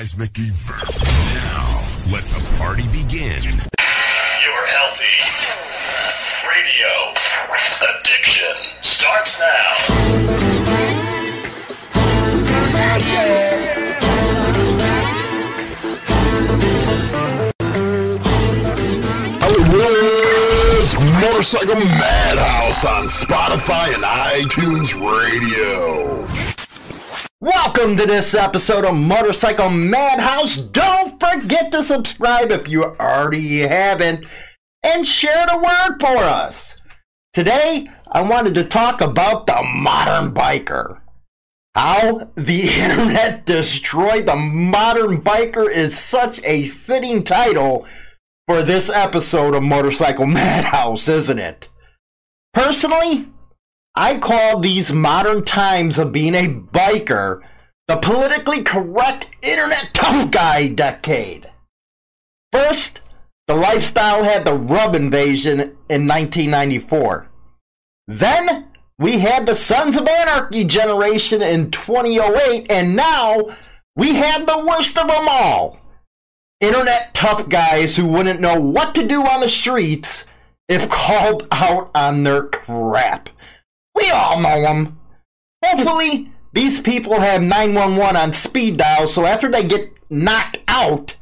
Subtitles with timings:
[0.00, 0.96] Seismic event.
[1.44, 1.68] Now,
[2.10, 3.42] let the party begin.
[3.42, 5.20] Your healthy
[6.48, 7.12] radio
[8.00, 10.00] addiction starts now.
[21.20, 26.49] Motorcycle Madhouse on Spotify and iTunes Radio.
[27.42, 30.58] Welcome to this episode of Motorcycle Madhouse.
[30.58, 34.26] Don't forget to subscribe if you already haven't
[34.82, 36.76] and share the word for us.
[37.32, 41.00] Today, I wanted to talk about the modern biker.
[41.74, 47.86] How the internet destroyed the modern biker is such a fitting title
[48.46, 51.68] for this episode of Motorcycle Madhouse, isn't it?
[52.52, 53.30] Personally,
[53.94, 57.42] I call these modern times of being a biker
[57.90, 61.46] the politically correct internet tough guy decade.
[62.52, 63.00] First,
[63.48, 67.26] the lifestyle had the rub invasion in 1994.
[68.06, 73.56] Then, we had the Sons of Anarchy generation in 2008, and now
[73.96, 75.80] we had the worst of them all.
[76.60, 80.26] Internet tough guys who wouldn't know what to do on the streets
[80.68, 83.30] if called out on their crap.
[84.00, 84.98] We all know them.
[85.64, 91.16] Hopefully, these people have 911 on speed dial, so after they get knocked out,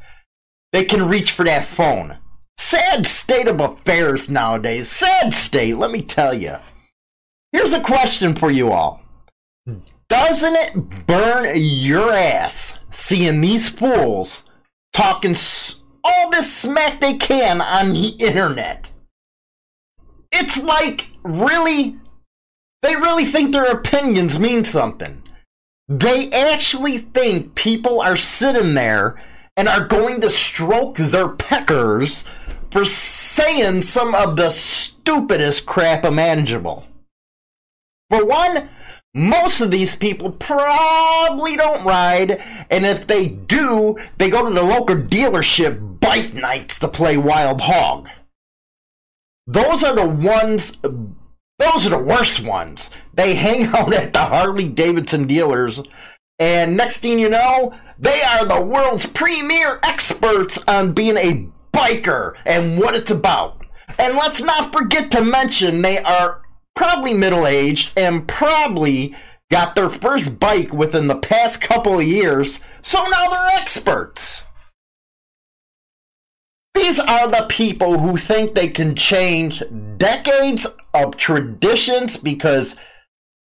[0.71, 2.17] they can reach for that phone.
[2.57, 4.89] Sad state of affairs nowadays.
[4.89, 6.55] Sad state, let me tell you.
[7.51, 9.01] Here's a question for you all.
[9.65, 9.79] Hmm.
[10.07, 14.45] Doesn't it burn your ass seeing these fools
[14.93, 15.35] talking
[16.03, 18.89] all this smack they can on the internet?
[20.31, 21.98] It's like, really?
[22.81, 25.21] They really think their opinions mean something.
[25.87, 29.21] They actually think people are sitting there
[29.57, 32.23] and are going to stroke their peckers
[32.71, 36.85] for saying some of the stupidest crap imaginable.
[38.09, 38.69] For one,
[39.13, 44.63] most of these people probably don't ride, and if they do, they go to the
[44.63, 48.09] local dealership bike nights to play Wild Hog.
[49.47, 50.77] Those are the ones,
[51.59, 52.89] those are the worst ones.
[53.13, 55.81] They hang out at the Harley Davidson dealers,
[56.39, 62.35] and next thing you know, they are the world's premier experts on being a biker
[62.45, 63.61] and what it's about.
[63.97, 66.41] And let's not forget to mention they are
[66.75, 69.15] probably middle aged and probably
[69.51, 74.43] got their first bike within the past couple of years, so now they're experts.
[76.79, 79.61] These are the people who think they can change
[79.97, 82.77] decades of traditions because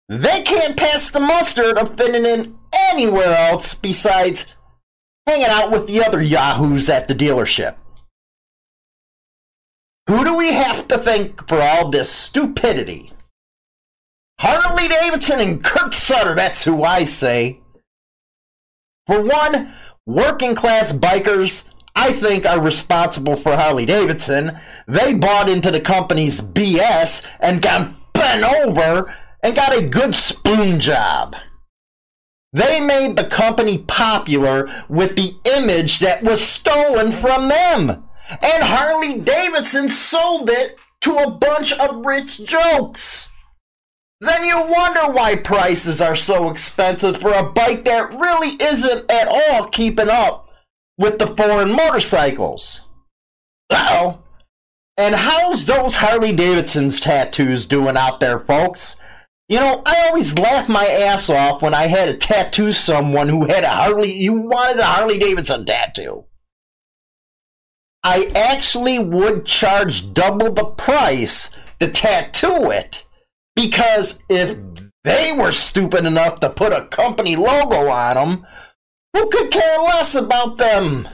[0.08, 2.56] they can't pass the mustard of fitting in
[2.91, 4.46] anywhere else besides
[5.25, 7.75] hanging out with the other yahoos at the dealership.
[10.08, 13.12] Who do we have to thank for all this stupidity?
[14.40, 17.59] Harley Davidson and Kurt Sutter, that's who I say.
[19.08, 19.74] For one,
[20.06, 24.60] working class bikers, I think, are responsible for Harley Davidson.
[24.88, 30.80] They bought into the company's BS and got bent over and got a good spoon
[30.80, 31.36] job.
[32.52, 37.90] They made the company popular with the image that was stolen from them.
[38.30, 43.30] And Harley Davidson sold it to a bunch of rich jokes.
[44.22, 49.28] Then you wonder why prices are so expensive for a bike that really isn't at
[49.28, 50.45] all keeping up
[50.98, 52.82] with the foreign motorcycles.
[53.70, 54.20] Oh.
[54.98, 58.96] And how's those Harley Davidson's tattoos doing out there, folks?
[59.50, 63.46] You know, I always laugh my ass off when I had to tattoo someone who
[63.46, 66.26] had a Harley, who wanted a Harley Davidson tattoo.
[68.04, 73.04] I actually would charge double the price to tattoo it.
[73.56, 74.58] Because if
[75.04, 78.48] they were stupid enough to put a company logo on them,
[79.16, 81.08] who could care less about them?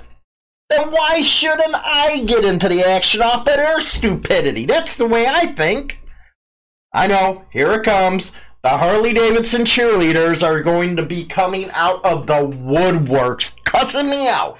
[0.69, 4.65] Then why shouldn't I get into the action off of their stupidity?
[4.65, 6.01] That's the way I think.
[6.93, 8.31] I know, here it comes.
[8.63, 14.27] The Harley Davidson cheerleaders are going to be coming out of the woodworks, cussing me
[14.27, 14.57] out.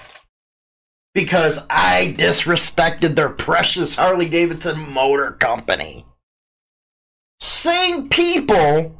[1.14, 6.06] Because I disrespected their precious Harley Davidson Motor Company.
[7.40, 8.94] Same people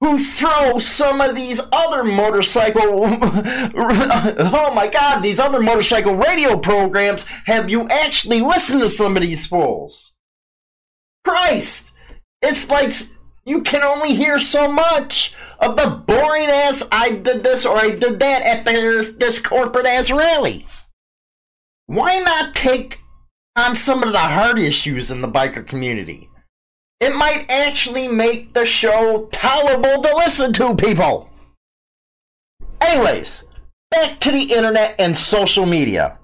[0.00, 7.24] who throw some of these other motorcycle oh my god these other motorcycle radio programs
[7.46, 10.14] have you actually listened to some of these fools
[11.24, 11.92] christ
[12.42, 12.92] it's like
[13.48, 17.90] you can only hear so much of the boring ass I did this or I
[17.90, 20.66] did that at this, this corporate ass rally.
[21.86, 23.00] Why not take
[23.56, 26.28] on some of the hard issues in the biker community?
[27.00, 31.30] It might actually make the show tolerable to listen to, people.
[32.80, 33.44] Anyways,
[33.90, 36.18] back to the internet and social media.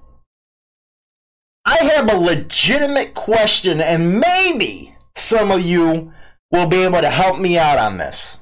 [1.65, 6.11] I have a legitimate question, and maybe some of you
[6.51, 8.39] will be able to help me out on this.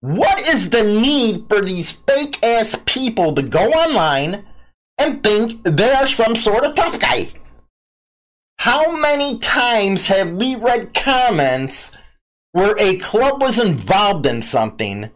[0.00, 4.44] What is the need for these fake ass people to go online
[4.96, 7.28] and think they are some sort of tough guy?
[8.58, 11.96] How many times have we read comments
[12.52, 15.10] where a club was involved in something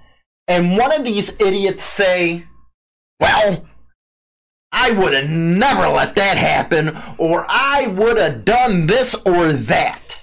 [0.49, 2.45] and one of these idiots say,
[3.21, 3.65] Well,
[4.73, 10.21] I would have never let that happen, or I would have done this or that.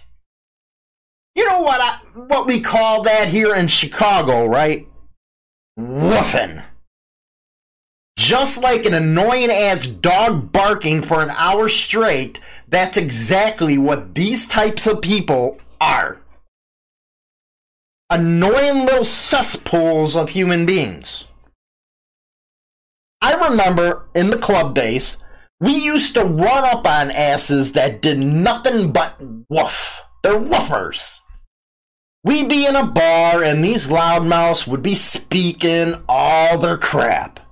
[1.35, 4.87] You know what I, what we call that here in Chicago, right?
[5.79, 6.65] Woofing.
[8.17, 12.39] Just like an annoying ass dog barking for an hour straight,
[12.69, 16.21] that's exactly what these types of people are.
[18.09, 21.27] Annoying little cesspools of human beings.
[23.21, 25.17] I remember in the club days,
[25.59, 29.17] we used to run up on asses that did nothing but
[29.49, 30.01] woof.
[30.23, 31.19] They're woofers.
[32.23, 37.48] We'd be in a bar and these loudmouths would be speaking all their crap.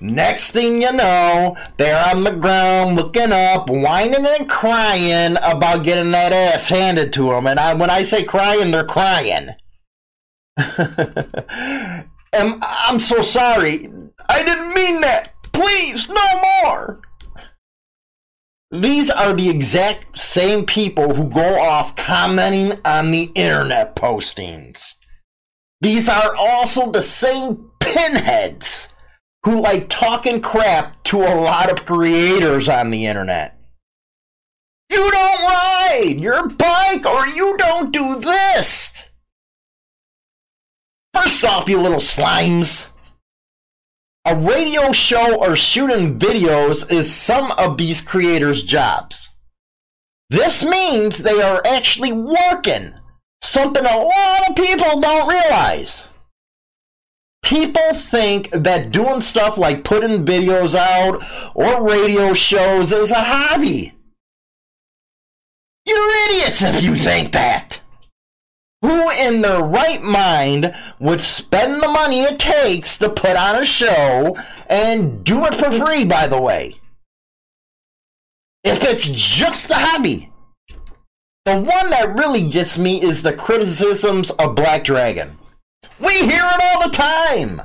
[0.00, 6.10] Next thing you know, they're on the ground looking up, whining and crying about getting
[6.10, 7.46] that ass handed to them.
[7.46, 9.48] And I, when I say crying, they're crying.
[12.32, 13.90] I'm so sorry.
[14.28, 15.32] I didn't mean that.
[15.52, 17.00] Please, no more.
[18.70, 24.94] These are the exact same people who go off commenting on the internet postings.
[25.80, 28.90] These are also the same pinheads
[29.46, 33.56] who like talking crap to a lot of creators on the internet.
[34.90, 39.04] You don't ride your bike or you don't do this.
[41.14, 42.88] First off, you little slimes.
[44.24, 49.30] A radio show or shooting videos is some of these creators' jobs.
[50.28, 52.94] This means they are actually working,
[53.40, 56.08] something a lot of people don't realize.
[57.46, 61.22] People think that doing stuff like putting videos out
[61.54, 63.94] or radio shows is a hobby.
[65.86, 67.78] You're idiots if you think that.
[68.82, 73.64] Who in their right mind would spend the money it takes to put on a
[73.64, 74.36] show
[74.68, 76.74] and do it for free, by the way?
[78.64, 80.32] If it's just a hobby.
[81.44, 85.38] The one that really gets me is the criticisms of Black Dragon.
[85.98, 87.62] We hear it all the time.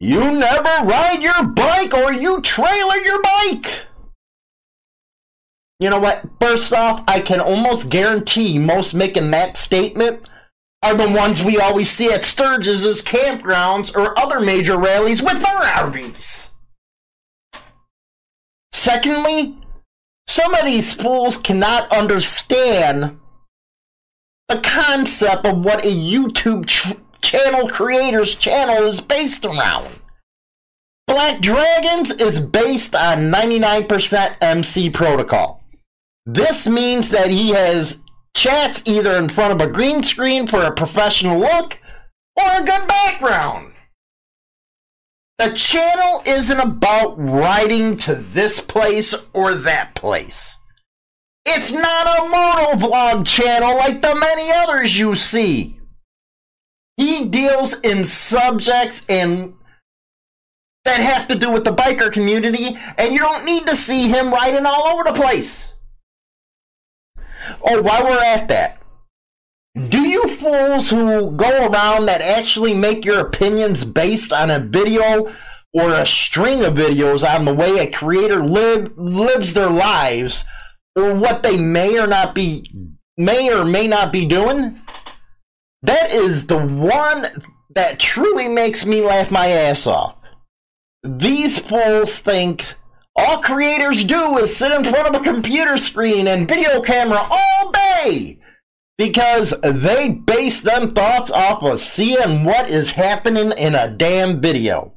[0.00, 3.86] You never ride your bike or you trailer your bike.
[5.80, 6.24] You know what?
[6.40, 10.28] First off, I can almost guarantee most making that statement
[10.82, 15.60] are the ones we always see at Sturgis's campgrounds or other major rallies with their
[15.74, 16.50] RVs.
[18.72, 19.58] Secondly,
[20.28, 23.18] some of these fools cannot understand
[24.48, 30.00] the concept of what a YouTube ch- channel creator's channel is based around.
[31.06, 35.64] Black Dragons is based on 99% MC protocol.
[36.26, 37.98] This means that he has
[38.36, 41.78] chats either in front of a green screen for a professional look
[42.36, 43.72] or a good background.
[45.38, 50.56] The channel isn't about riding to this place or that place.
[51.46, 55.77] It's not a moto vlog channel like the many others you see.
[56.98, 59.54] He deals in subjects and
[60.84, 64.32] that have to do with the biker community, and you don't need to see him
[64.32, 65.74] riding all over the place.
[67.62, 68.82] Oh, while we're at that,
[69.88, 75.32] do you fools who go around that actually make your opinions based on a video
[75.72, 80.44] or a string of videos on the way a creator live, lives their lives
[80.96, 82.68] or what they may or not be
[83.16, 84.80] may or may not be doing?
[85.82, 87.26] That is the one
[87.74, 90.16] that truly makes me laugh my ass off.
[91.04, 92.74] These fools think
[93.14, 97.72] all creators do is sit in front of a computer screen and video camera all
[97.72, 98.40] day
[98.96, 104.94] because they base them thoughts off of seeing what is happening in a damn video.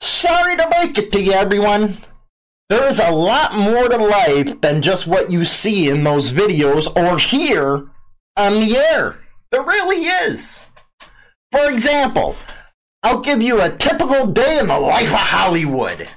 [0.00, 1.98] Sorry to break it to you, everyone.
[2.68, 6.94] There is a lot more to life than just what you see in those videos
[6.96, 7.90] or hear
[8.36, 9.20] on the air.
[9.50, 10.64] There really is.
[11.52, 12.36] For example,
[13.02, 16.08] I'll give you a typical day in the life of Hollywood.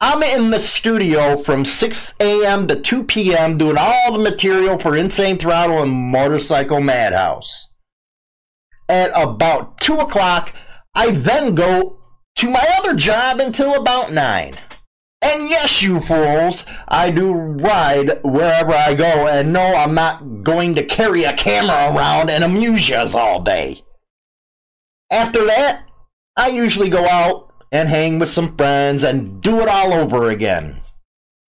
[0.00, 2.66] I'm in the studio from 6 a.m.
[2.66, 3.56] to 2 p.m.
[3.56, 7.68] doing all the material for Insane Throttle and Motorcycle Madhouse.
[8.88, 10.52] At about 2 o'clock,
[10.94, 12.00] I then go
[12.36, 14.56] to my other job until about 9.
[15.22, 20.74] And yes, you fools, I do ride wherever I go, and no, I'm not going
[20.74, 23.84] to carry a camera around and amuse yous all day.
[25.12, 25.84] After that,
[26.36, 30.80] I usually go out and hang with some friends and do it all over again.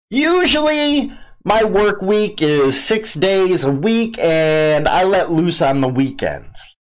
[0.10, 1.12] Usually,
[1.44, 6.76] my work week is six days a week, and I let loose on the weekends.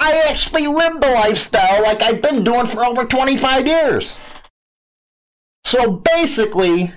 [0.00, 4.16] I actually live the lifestyle like I've been doing for over 25 years.
[5.68, 6.94] So basically,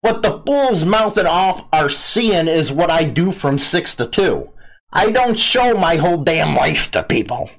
[0.00, 4.48] what the fools mouthing off are seeing is what I do from 6 to 2.
[4.92, 7.50] I don't show my whole damn life to people.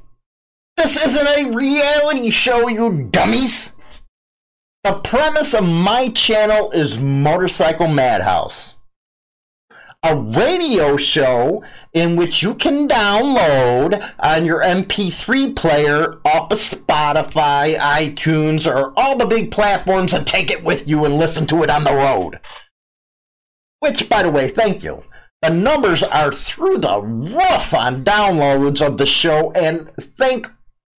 [0.78, 3.74] This isn't a reality show, you dummies.
[4.86, 8.76] The premise of my channel is Motorcycle Madhouse,
[10.04, 11.64] a radio show
[11.94, 19.18] in which you can download on your MP3 player off of Spotify, iTunes, or all
[19.18, 22.40] the big platforms and take it with you and listen to it on the road.
[23.80, 25.04] Which, by the way, thank you.
[25.42, 30.48] The numbers are through the roof on downloads of the show, and thank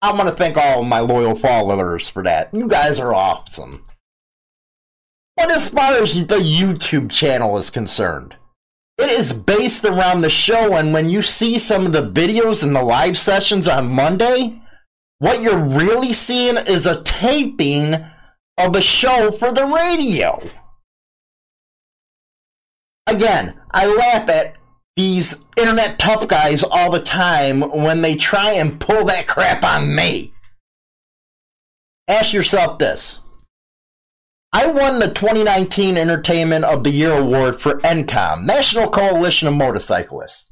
[0.01, 2.55] I want to thank all of my loyal followers for that.
[2.55, 3.83] You guys are awesome.
[5.37, 8.37] But as far as the YouTube channel is concerned,
[8.99, 12.75] it is based around the show, and when you see some of the videos and
[12.75, 14.61] the live sessions on Monday,
[15.19, 17.95] what you're really seeing is a taping
[18.57, 20.43] of a show for the radio.
[23.07, 24.57] Again, I laugh at
[24.97, 29.95] these internet tough guys all the time when they try and pull that crap on
[29.95, 30.33] me.
[32.09, 33.21] Ask yourself this.
[34.53, 40.51] I won the 2019 Entertainment of the Year award for NCOM, National Coalition of Motorcyclists.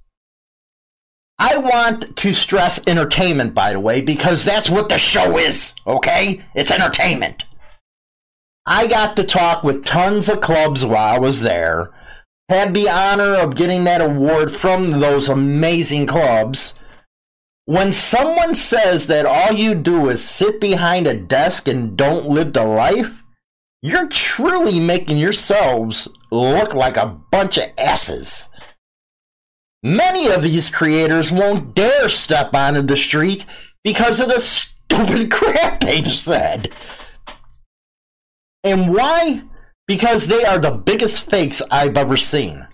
[1.38, 6.42] I want to stress entertainment, by the way, because that's what the show is, okay?
[6.54, 7.44] It's entertainment.
[8.66, 11.90] I got to talk with tons of clubs while I was there
[12.48, 16.74] had the honor of getting that award from those amazing clubs.
[17.64, 22.52] When someone says that all you do is sit behind a desk and don't live
[22.52, 23.24] the life,
[23.87, 28.49] you're truly making yourselves look like a bunch of asses.
[29.83, 33.47] Many of these creators won't dare step onto the street
[33.85, 36.73] because of the stupid crap they've said.
[38.64, 39.43] And why?
[39.87, 42.66] because they are the biggest fakes I've ever seen.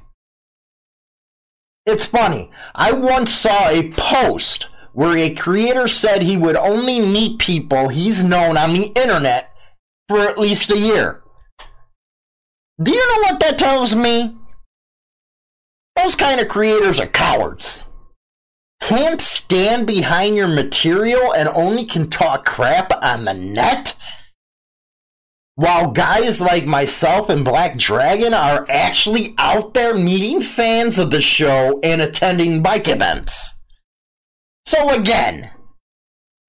[1.85, 2.51] It's funny.
[2.75, 8.23] I once saw a post where a creator said he would only meet people he's
[8.23, 9.52] known on the internet
[10.09, 11.23] for at least a year.
[12.83, 14.37] Do you know what that tells me?
[15.97, 17.87] Those kind of creators are cowards.
[18.81, 23.95] Can't stand behind your material and only can talk crap on the net?
[25.55, 31.21] While guys like myself and Black Dragon are actually out there meeting fans of the
[31.21, 33.53] show and attending bike events.
[34.65, 35.51] So again,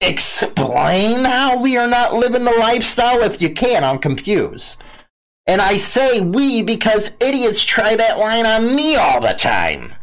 [0.00, 3.84] explain how we are not living the lifestyle if you can.
[3.84, 4.82] I'm confused.
[5.46, 9.94] And I say we because idiots try that line on me all the time.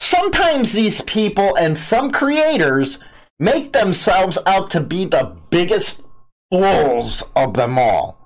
[0.00, 2.98] Sometimes these people and some creators
[3.38, 6.02] make themselves out to be the biggest
[6.50, 8.18] fools of them all.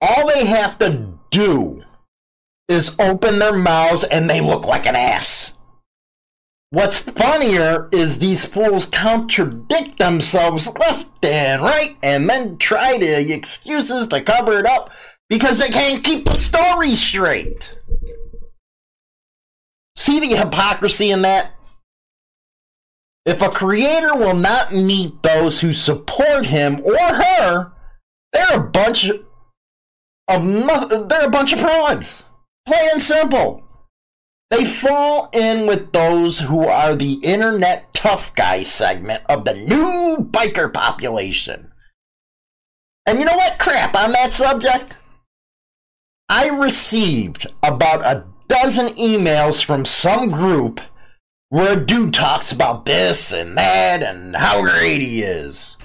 [0.00, 1.82] All they have to do
[2.68, 5.54] is open their mouths and they look like an ass.
[6.70, 14.08] What's funnier is these fools contradict themselves left and right and then try to excuses
[14.08, 14.90] to cover it up
[15.30, 17.74] because they can't keep the story straight.
[19.96, 21.52] See the hypocrisy in that?
[23.24, 27.72] If a creator will not meet those who support him or her,
[28.32, 29.24] they're a bunch of
[31.08, 32.24] they're a bunch of frauds.
[32.66, 33.67] Plain and simple.
[34.50, 40.18] They fall in with those who are the internet tough guy segment of the new
[40.30, 41.72] biker population.
[43.04, 43.58] And you know what?
[43.58, 44.96] Crap on that subject.
[46.28, 50.80] I received about a dozen emails from some group
[51.50, 55.76] where a dude talks about this and that and how great he is.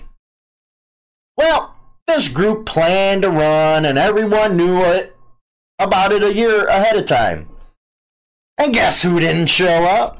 [1.38, 1.75] Well,
[2.08, 5.15] this group planned to run and everyone knew it
[5.79, 7.48] about it a year ahead of time.
[8.57, 10.19] And guess who didn't show up?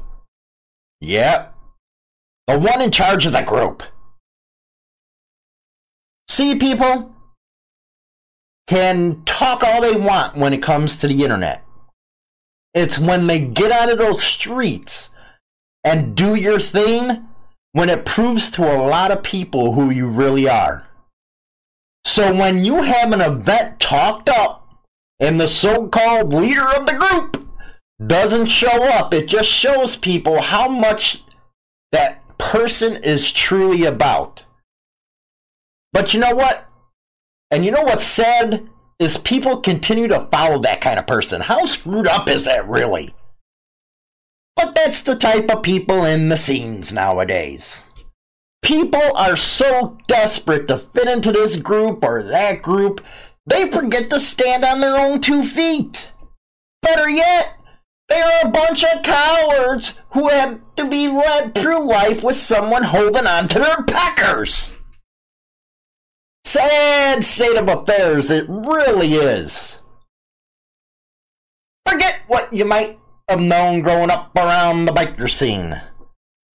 [1.00, 1.54] Yep.
[2.46, 3.82] The one in charge of the group.
[6.28, 7.14] See, people
[8.66, 11.64] can talk all they want when it comes to the internet.
[12.72, 15.10] It's when they get out of those streets
[15.84, 17.28] and do your thing
[17.72, 20.86] when it proves to a lot of people who you really are.
[22.04, 24.68] So when you have an event talked up
[25.20, 27.46] and the so called leader of the group
[28.04, 31.24] doesn't show up, it just shows people how much
[31.92, 34.42] that person is truly about.
[35.92, 36.66] But you know what?
[37.50, 38.68] And you know what's sad?
[38.98, 41.40] Is people continue to follow that kind of person.
[41.40, 43.14] How screwed up is that really?
[44.56, 47.84] But that's the type of people in the scenes nowadays.
[48.62, 53.04] People are so desperate to fit into this group or that group,
[53.46, 56.10] they forget to stand on their own two feet.
[56.82, 57.56] Better yet,
[58.14, 62.84] they are a bunch of cowards who have to be led through life with someone
[62.84, 64.72] holding on to their peckers.
[66.44, 69.80] Sad state of affairs, it really is.
[71.88, 75.80] Forget what you might have known growing up around the biker scene.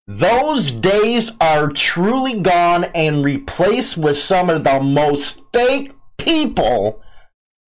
[0.07, 7.01] Those days are truly gone and replaced with some of the most fake people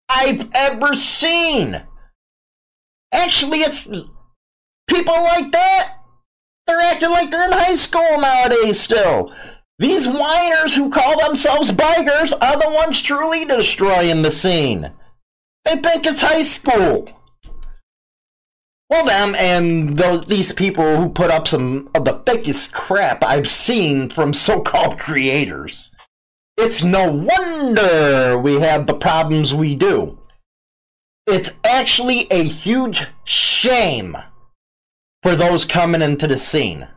[0.08, 1.82] I've ever seen.
[3.12, 3.86] Actually, it's
[4.88, 5.98] people like that.
[6.66, 9.32] They're acting like they're in high school nowadays still.
[9.78, 14.92] These whiners who call themselves bikers are the ones truly destroying the scene.
[15.64, 17.08] They think it's high school.
[18.88, 23.48] Well, them and those, these people who put up some of the fakest crap I've
[23.48, 25.90] seen from so called creators.
[26.58, 30.18] It's no wonder we have the problems we do.
[31.26, 34.16] It's actually a huge shame
[35.22, 36.88] for those coming into the scene.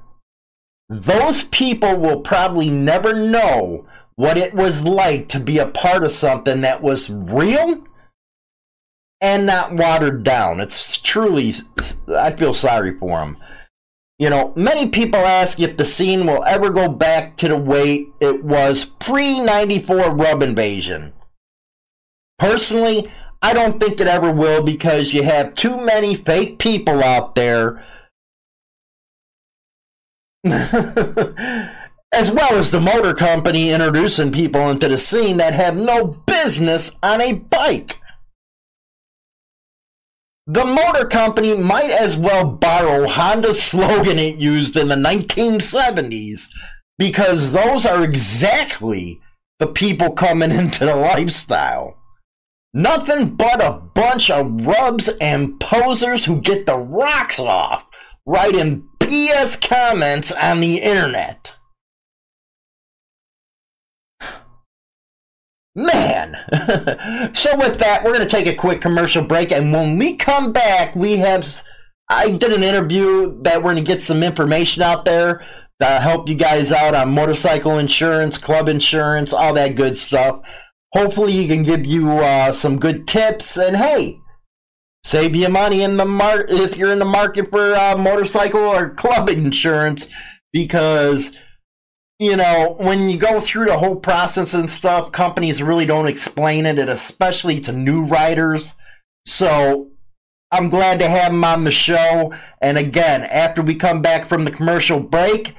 [0.90, 6.12] Those people will probably never know what it was like to be a part of
[6.12, 7.84] something that was real
[9.22, 10.60] and not watered down.
[10.60, 11.54] It's truly,
[12.08, 13.38] I feel sorry for them.
[14.18, 18.08] You know, many people ask if the scene will ever go back to the way
[18.22, 21.12] it was pre 94 Rub Invasion.
[22.40, 23.12] Personally,
[23.42, 27.86] I don't think it ever will because you have too many fake people out there.
[32.16, 36.92] as well as the motor company introducing people into the scene that have no business
[37.04, 38.00] on a bike.
[40.48, 46.48] The motor company might as well borrow Honda's slogan it used in the 1970s
[46.98, 49.20] because those are exactly
[49.60, 51.98] the people coming into the lifestyle.
[52.76, 57.86] Nothing but a bunch of rubs and posers who get the rocks off
[58.26, 61.56] writing BS comments on the internet.
[65.74, 66.36] Man!
[67.34, 70.52] so, with that, we're going to take a quick commercial break, and when we come
[70.52, 71.64] back, we have.
[72.10, 75.46] I did an interview that we're going to get some information out there
[75.80, 80.42] to help you guys out on motorcycle insurance, club insurance, all that good stuff.
[80.96, 84.20] Hopefully, he can give you uh, some good tips, and hey,
[85.04, 88.90] save you money in the mar- if you're in the market for uh, motorcycle or
[88.92, 90.08] club insurance
[90.54, 91.38] because
[92.20, 96.66] you know, when you go through the whole process and stuff, companies really don't explain
[96.66, 98.74] it, and especially to new riders.
[99.26, 99.92] So
[100.52, 102.34] I'm glad to have him on the show.
[102.62, 105.56] And again, after we come back from the commercial break,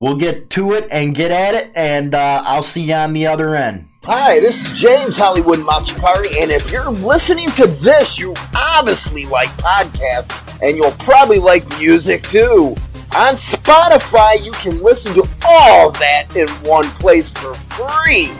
[0.00, 3.26] we'll get to it and get at it, and uh, I'll see you on the
[3.26, 3.88] other end.
[4.04, 9.48] Hi, this is James Hollywood Machipari, and if you're listening to this, you obviously like
[9.58, 12.74] podcasts, and you'll probably like music too.
[13.16, 18.30] On Spotify, you can listen to all that in one place for free.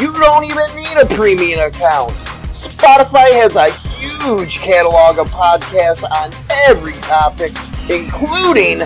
[0.00, 2.12] You don't even need a premium account.
[2.54, 6.30] Spotify has a huge catalog of podcasts on
[6.68, 7.50] every topic,
[7.90, 8.82] including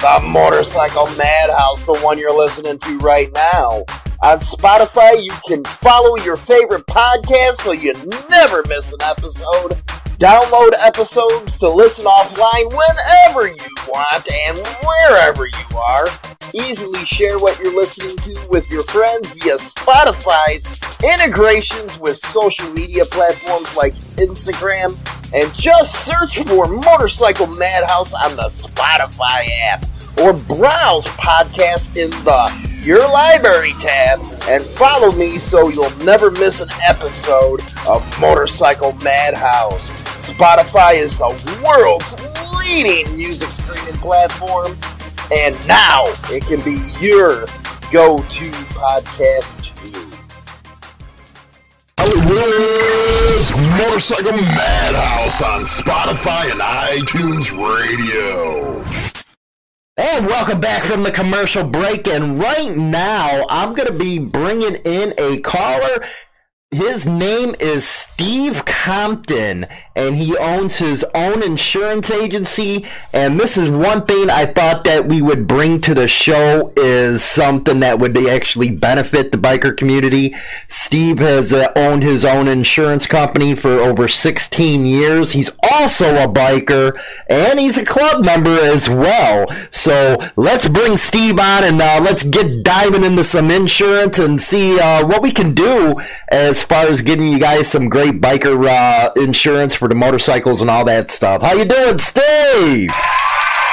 [0.00, 3.84] the Motorcycle Madhouse, the one you're listening to right now.
[4.22, 7.94] On Spotify, you can follow your favorite podcast so you
[8.28, 9.80] never miss an episode.
[10.18, 16.08] Download episodes to listen offline whenever you want and wherever you are.
[16.54, 23.04] Easily share what you're listening to with your friends via Spotify's integrations with social media
[23.04, 24.96] platforms like Instagram.
[25.34, 29.84] And just search for Motorcycle Madhouse on the Spotify app
[30.22, 36.60] or browse podcasts in the Your Library tab and follow me so you'll never miss
[36.60, 39.90] an episode of Motorcycle Madhouse.
[40.30, 42.14] Spotify is the world's
[42.60, 44.78] leading music streaming platform.
[45.32, 47.46] And now it can be your
[47.90, 48.44] go to
[48.78, 50.06] podcast too.
[53.78, 59.15] Motorcycle Madhouse on Spotify and iTunes Radio.
[59.98, 62.06] And welcome back from the commercial break.
[62.06, 66.04] And right now, I'm going to be bringing in a caller.
[66.72, 72.84] His name is Steve Compton, and he owns his own insurance agency.
[73.12, 77.22] And this is one thing I thought that we would bring to the show is
[77.22, 80.34] something that would actually benefit the biker community.
[80.66, 85.30] Steve has uh, owned his own insurance company for over 16 years.
[85.30, 89.46] He's also a biker, and he's a club member as well.
[89.70, 94.80] So let's bring Steve on and uh, let's get diving into some insurance and see
[94.80, 95.94] uh, what we can do
[96.26, 100.70] as far as getting you guys some great biker uh, insurance for the motorcycles and
[100.70, 101.42] all that stuff.
[101.42, 102.90] How you doing, Steve?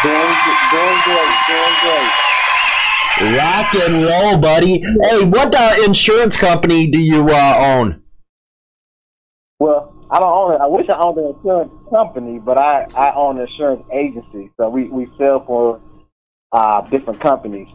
[0.03, 0.35] Doing,
[0.71, 3.37] doing great, doing great.
[3.37, 4.79] Rock and roll, buddy.
[5.03, 8.01] Hey, what uh, insurance company do you uh, own?
[9.59, 10.61] Well, I don't own it.
[10.61, 14.51] I wish I owned an insurance company, but I, I own an insurance agency.
[14.57, 15.79] So we, we sell for
[16.51, 17.67] uh, different companies.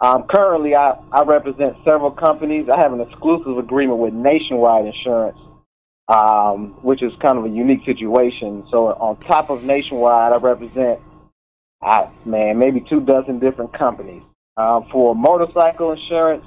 [0.00, 2.68] Um, currently, I, I represent several companies.
[2.68, 5.38] I have an exclusive agreement with Nationwide Insurance,
[6.08, 8.66] um, which is kind of a unique situation.
[8.70, 11.00] So on top of Nationwide, I represent,
[11.82, 14.22] I, man, maybe two dozen different companies.
[14.58, 16.44] Um, for motorcycle insurance,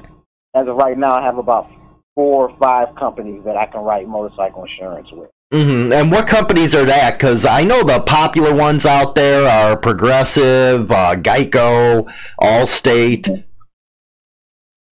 [0.55, 1.69] as of right now, I have about
[2.15, 5.29] four or five companies that I can write motorcycle insurance with.
[5.51, 7.17] Hmm And what companies are that?
[7.17, 13.43] Because I know the popular ones out there are Progressive, uh, Geico, Allstate.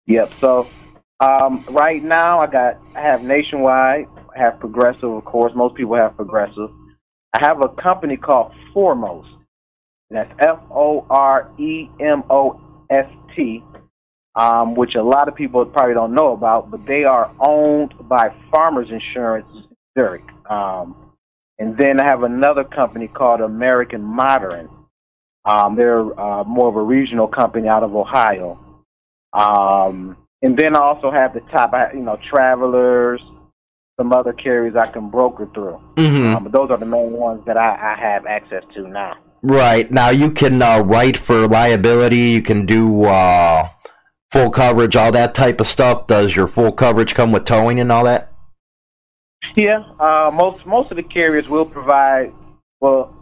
[0.07, 0.33] Yep.
[0.41, 0.69] So
[1.21, 5.53] um, right now, I got I have Nationwide, I have Progressive, of course.
[5.55, 6.71] Most people have Progressive.
[7.35, 9.29] I have a company called Foremost.
[10.11, 12.61] That's F O R E M O
[12.91, 13.65] S T,
[14.35, 18.35] um, which a lot of people probably don't know about, but they are owned by
[18.51, 19.47] Farmers Insurance
[19.99, 20.25] Zurich.
[20.49, 21.13] Um,
[21.59, 24.69] and then I have another company called American Modern.
[25.45, 28.59] Um, they're uh, more of a regional company out of Ohio.
[29.33, 33.21] Um, and then I also have the top, you know, Travelers,
[33.99, 35.81] some other carriers I can broker through.
[35.97, 39.17] hmm Um, but those are the main ones that I, I have access to now.
[39.43, 39.91] Right.
[39.91, 42.17] Now you can uh, write for liability.
[42.17, 43.69] You can do uh,
[44.31, 46.07] full coverage, all that type of stuff.
[46.07, 48.32] Does your full coverage come with towing and all that?
[49.57, 52.33] Yeah, uh, most most of the carriers will provide.
[52.81, 53.15] Well,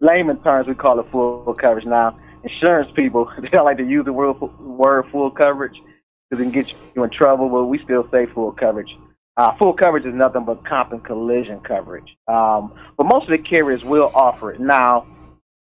[0.00, 1.86] layman terms, we call it full coverage.
[1.86, 5.80] Now, insurance people they don't like to use the word word full coverage
[6.28, 7.48] because it can get you in trouble.
[7.48, 8.94] But we still say full coverage.
[9.36, 12.16] Uh, full coverage is nothing but comp and collision coverage.
[12.28, 14.60] Um, but most of the carriers will offer it.
[14.60, 15.06] Now,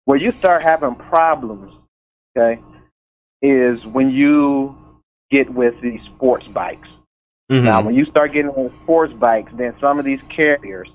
[0.06, 1.74] where you start having problems,
[2.36, 2.62] okay,
[3.42, 4.76] is when you
[5.30, 6.88] get with these sports bikes.
[7.52, 7.64] Mhm.
[7.64, 10.90] Now, when you start getting on sports bikes, then some of these carriers,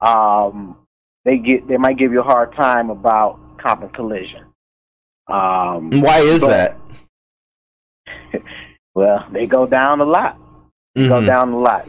[0.00, 0.76] um,
[1.24, 4.44] they get they might give you a hard time about comp and collision.
[5.28, 6.76] Um, Why is but- that?
[8.96, 10.38] Well, they go down a lot.
[10.94, 11.88] They Go down a lot,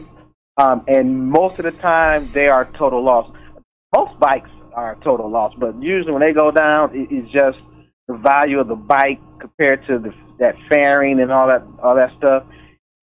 [0.56, 3.30] um, and most of the time they are total loss.
[3.94, 7.58] Most bikes are total loss, but usually when they go down, it, it's just
[8.08, 12.10] the value of the bike compared to the that fairing and all that all that
[12.18, 12.42] stuff.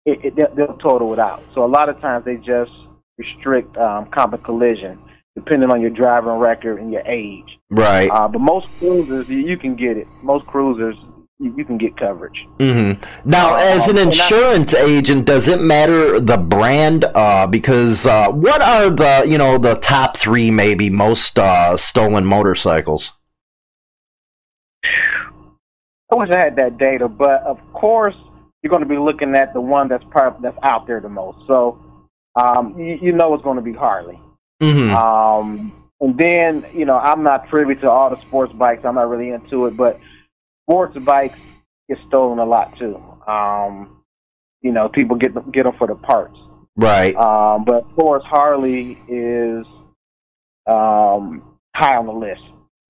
[0.05, 1.43] It, it they'll, total it out.
[1.55, 2.73] So a lot of times they just
[3.19, 4.99] restrict um, comp collision
[5.35, 7.59] depending on your driving record and your age.
[7.71, 8.11] Right.
[8.11, 10.07] Uh, but most cruisers, you, you can get it.
[10.23, 10.95] Most cruisers,
[11.39, 12.47] you, you can get coverage.
[12.59, 13.03] Mm-hmm.
[13.29, 17.07] Now, Uh, as an and I- insurance agent, does it matter the brand?
[17.15, 22.27] Uh, because uh, what are the you know the top three maybe most uh, stolen
[22.27, 23.13] motorcycles?
[26.13, 28.17] I wish I had that data, but of course
[28.63, 31.39] you're going to be looking at the one that's part that's out there the most.
[31.47, 31.79] So
[32.37, 34.21] um, you, you know it's going to be Harley.
[34.61, 38.85] hmm Um, and then you know I'm not privy to all the sports bikes.
[38.85, 40.01] I'm not really into it, but
[40.65, 41.39] sports bikes
[41.89, 43.03] get stolen a lot too.
[43.27, 44.03] Um,
[44.61, 46.39] you know, people get them, get them for the parts.
[46.77, 47.15] Right.
[47.17, 49.67] Um, but of course Harley is
[50.67, 52.43] um, high on the list.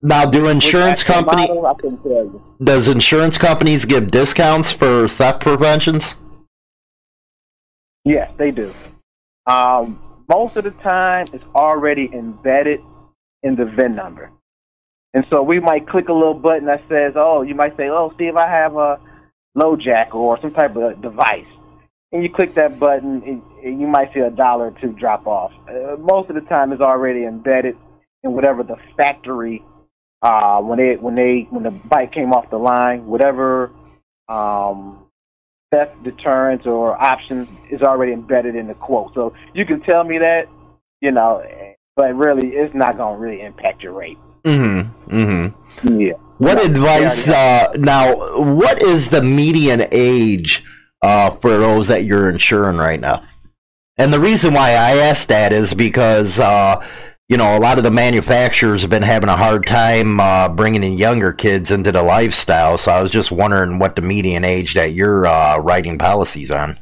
[0.05, 2.43] Now, do insurance Which actual company model, I couldn't tell you.
[2.61, 6.15] does insurance companies give discounts for theft preventions?
[8.03, 8.73] Yes, they do.
[9.47, 12.81] Um, most of the time, it's already embedded
[13.43, 14.29] in the VIN number.
[15.13, 18.13] And so we might click a little button that says, oh, you might say, oh,
[18.17, 18.99] see if I have a
[19.55, 21.47] LoJack or some type of device.
[22.11, 25.27] And you click that button, and, and you might see a dollar or two drop
[25.27, 25.53] off.
[25.65, 27.77] Uh, most of the time, it's already embedded
[28.23, 29.63] in whatever the factory
[30.23, 33.71] uh, when they when they when the bike came off the line, whatever
[34.29, 35.05] um,
[35.69, 39.13] theft deterrence or options is already embedded in the quote.
[39.13, 40.47] So you can tell me that,
[41.01, 41.43] you know,
[41.95, 44.17] but really, it's not going to really impact your rate.
[44.45, 45.15] Mm-hmm.
[45.15, 45.99] Mm-hmm.
[45.99, 46.13] Yeah.
[46.37, 48.41] What advice uh, now?
[48.41, 50.63] What is the median age
[51.01, 53.23] uh, for those that you're insuring right now?
[53.97, 56.83] And the reason why I asked that is because uh,
[57.29, 60.83] you know a lot of the manufacturers have been having a hard time uh, bringing
[60.83, 62.77] in younger kids into the lifestyle.
[62.77, 66.79] So I was just wondering what the median age that you're uh, writing policies on.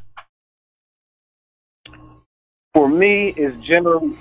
[2.74, 4.18] For me, is generally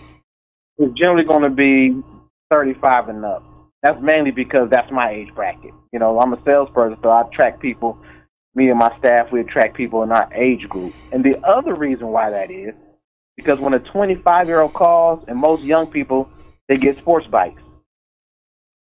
[0.78, 2.02] is generally going to be
[2.50, 3.44] 35 and up.
[3.82, 5.72] That's mainly because that's my age bracket.
[5.92, 7.98] You know, I'm a salesperson, so I attract people.
[8.54, 10.92] Me and my staff, we attract people in our age group.
[11.12, 12.74] And the other reason why that is
[13.44, 16.28] because when a 25 year old calls, and most young people,
[16.68, 17.62] they get sports bikes,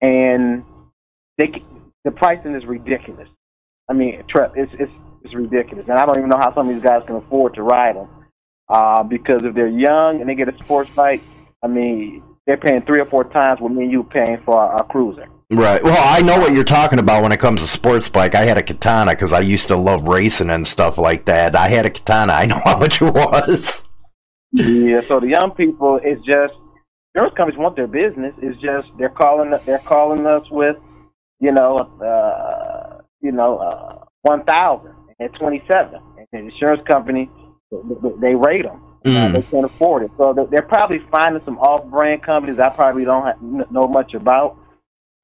[0.01, 0.63] and
[1.37, 1.63] they
[2.03, 3.29] the pricing is ridiculous.
[3.89, 4.91] I mean, it's it's
[5.23, 7.63] it's ridiculous, and I don't even know how some of these guys can afford to
[7.63, 8.07] ride them.
[8.69, 11.21] Uh, because if they're young and they get a sports bike,
[11.61, 14.67] I mean, they're paying three or four times what me and you paying for a,
[14.67, 15.27] our cruiser.
[15.49, 15.83] Right.
[15.83, 18.35] Well, I know what you're talking about when it comes to sports bike.
[18.35, 21.57] I had a Katana because I used to love racing and stuff like that.
[21.57, 22.31] I had a Katana.
[22.31, 23.83] I know how much it was.
[24.53, 26.53] Yeah, so the young people, it's just
[27.15, 28.33] insurance companies want their business.
[28.41, 30.75] It's just they're calling they're calling us with,
[31.39, 37.29] you know, uh, you know, uh, one thousand at twenty seven, and the insurance company
[38.19, 38.81] they- rate them.
[39.03, 39.33] Uh, Mm.
[39.33, 43.25] they can't afford it, so they're- they're probably finding some off-brand companies I probably don't
[43.25, 44.57] have, know much about.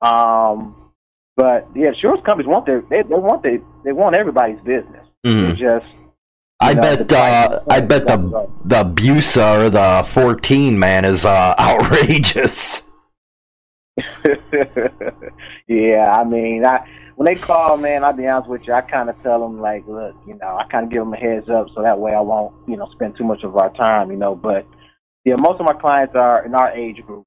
[0.01, 0.91] Um,
[1.35, 5.05] but yeah, insurance companies want their they, they want they they want everybody's business.
[5.25, 5.49] Mm.
[5.51, 5.85] It's just
[6.59, 7.07] I know, bet.
[7.07, 8.17] the Uh, I bet the
[8.65, 12.83] the Busa or the 14 man is uh, outrageous.
[15.67, 18.73] yeah, I mean, I when they call, man, I'll be honest with you.
[18.73, 21.17] I kind of tell them like, look, you know, I kind of give them a
[21.17, 24.11] heads up so that way I won't, you know, spend too much of our time,
[24.11, 24.35] you know.
[24.35, 24.67] But
[25.25, 27.25] yeah, most of my clients are in our age group,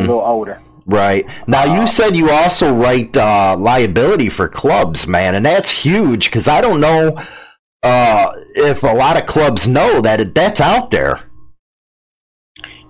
[0.00, 0.62] hmm little older.
[0.88, 6.26] Right now, you said you also write uh, liability for clubs, man, and that's huge
[6.26, 7.16] because I don't know
[7.82, 11.30] uh, if a lot of clubs know that it, that's out there.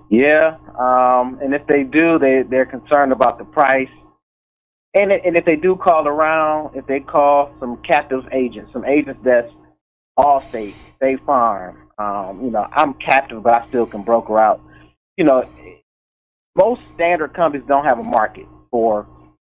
[0.09, 3.89] Yeah, um, and if they do, they they're concerned about the price.
[4.93, 9.19] And and if they do call around, if they call some captive agents, some agents
[9.23, 9.51] that's
[10.17, 14.61] Allstate, State Farm, um, you know, I'm captive, but I still can broker out.
[15.17, 15.49] You know,
[16.55, 19.07] most standard companies don't have a market for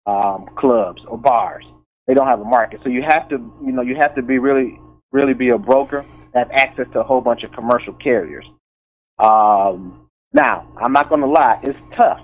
[0.07, 1.65] um, clubs or bars.
[2.07, 4.39] They don't have a market, so you have to, you know, you have to be
[4.39, 4.79] really,
[5.13, 8.45] really be a broker, have access to a whole bunch of commercial carriers.
[9.19, 12.21] Um, now, I'm not going to lie, it's tough.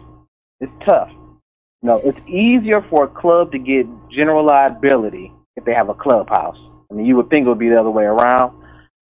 [0.60, 1.10] It's tough.
[1.10, 5.94] You know, it's easier for a club to get general liability if they have a
[5.94, 6.58] clubhouse.
[6.90, 8.62] I mean, you would think it would be the other way around,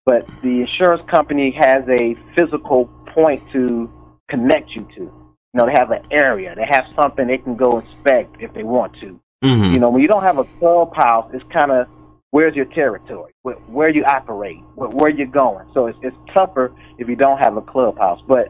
[0.06, 3.90] but the insurance company has a physical point to
[4.30, 5.00] connect you to.
[5.02, 6.54] You know, they have an area.
[6.54, 9.20] They have something they can go inspect if they want to.
[9.42, 11.88] hmm You know, when you don't have a clubhouse, it's kind of
[12.32, 15.66] where's your territory, where, where you operate, where, where you're going.
[15.72, 18.20] So it's, it's tougher if you don't have a clubhouse.
[18.26, 18.48] But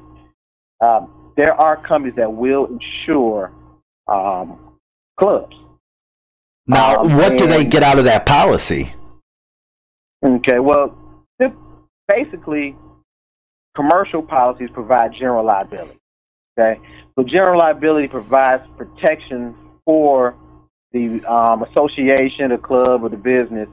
[0.81, 3.53] um, there are companies that will insure
[4.09, 4.79] um,
[5.19, 5.55] clubs.
[6.67, 8.93] Now, Um, what do they get out of that policy?
[10.25, 10.97] Okay, well,
[12.07, 12.77] basically,
[13.75, 15.99] commercial policies provide general liability.
[16.57, 16.81] Okay,
[17.17, 20.37] so general liability provides protection for
[20.93, 23.69] the um, association, the club, or the business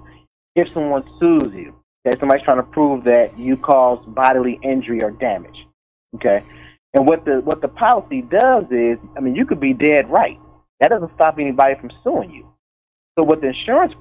[0.55, 1.75] if someone sues you.
[2.05, 5.65] Okay, somebody's trying to prove that you caused bodily injury or damage.
[6.15, 6.43] Okay,
[6.93, 10.39] and what the what the policy does is, I mean, you could be dead right.
[10.79, 12.47] That doesn't stop anybody from suing you.
[13.17, 13.93] So what the insurance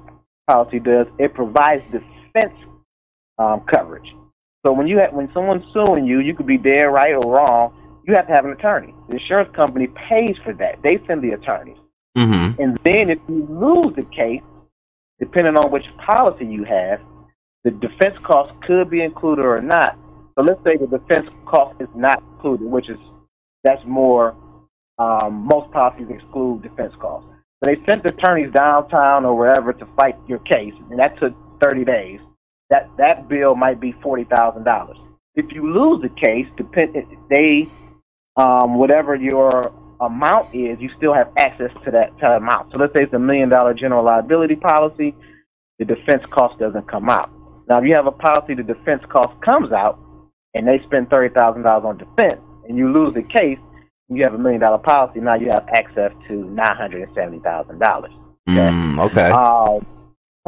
[0.48, 2.54] policy does, it provides defense
[3.38, 4.09] um, coverage.
[4.64, 7.74] So when you have, when someone's suing you, you could be dead right or wrong.
[8.07, 8.94] You have to have an attorney.
[9.09, 10.76] The insurance company pays for that.
[10.83, 11.76] They send the attorneys.
[12.16, 14.42] Hmm And then if you lose the case,
[15.21, 17.01] depending on which policy you have,
[17.64, 19.97] the defense cost could be included or not.
[20.35, 22.99] So let's say the defense cost is not included, which is
[23.64, 24.37] that's more.
[24.99, 27.29] Um, most policies exclude defense costs.
[27.62, 31.85] So they sent attorneys downtown or wherever to fight your case, and that took 30
[31.85, 32.21] days.
[32.71, 34.99] That that bill might be forty thousand dollars.
[35.35, 36.94] If you lose the case, depend
[37.31, 37.68] they
[38.37, 42.73] um, whatever your amount is, you still have access to that, to that amount.
[42.73, 45.15] So let's say it's a million dollar general liability policy,
[45.79, 47.31] the defense cost doesn't come out.
[47.69, 49.99] Now, if you have a policy, the defense cost comes out,
[50.55, 53.59] and they spend thirty thousand dollars on defense, and you lose the case,
[54.09, 55.21] you have a million dollar policy.
[55.21, 58.13] Now you have access to nine hundred and seventy thousand dollars.
[58.49, 59.31] Mm, okay.
[59.31, 59.87] Um,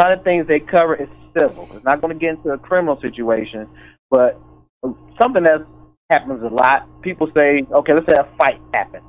[0.01, 1.09] kind of things they cover is
[1.39, 1.69] civil.
[1.75, 3.69] It's not going to get into a criminal situation,
[4.11, 4.41] but
[5.21, 5.67] something that
[6.09, 6.89] happens a lot.
[7.03, 9.05] People say, okay, let's say a fight happened,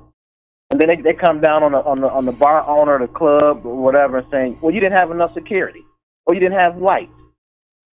[0.71, 3.07] and then they they come down on the on the on the bar owner, the
[3.07, 5.85] club, or whatever, and saying, well, you didn't have enough security,
[6.25, 7.11] or you didn't have lights.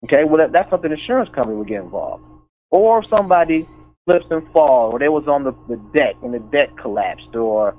[0.05, 2.23] Okay, well that, that's something the insurance company would get involved,
[2.69, 3.67] or somebody
[4.05, 7.75] slips and falls, or they was on the, the deck and the deck collapsed, or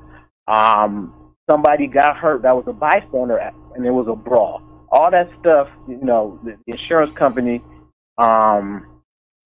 [0.48, 1.14] um,
[1.48, 3.38] somebody got hurt that was a bystander
[3.74, 4.62] and it was a brawl.
[4.90, 7.62] All that stuff, you know, the, the insurance company
[8.16, 8.86] um,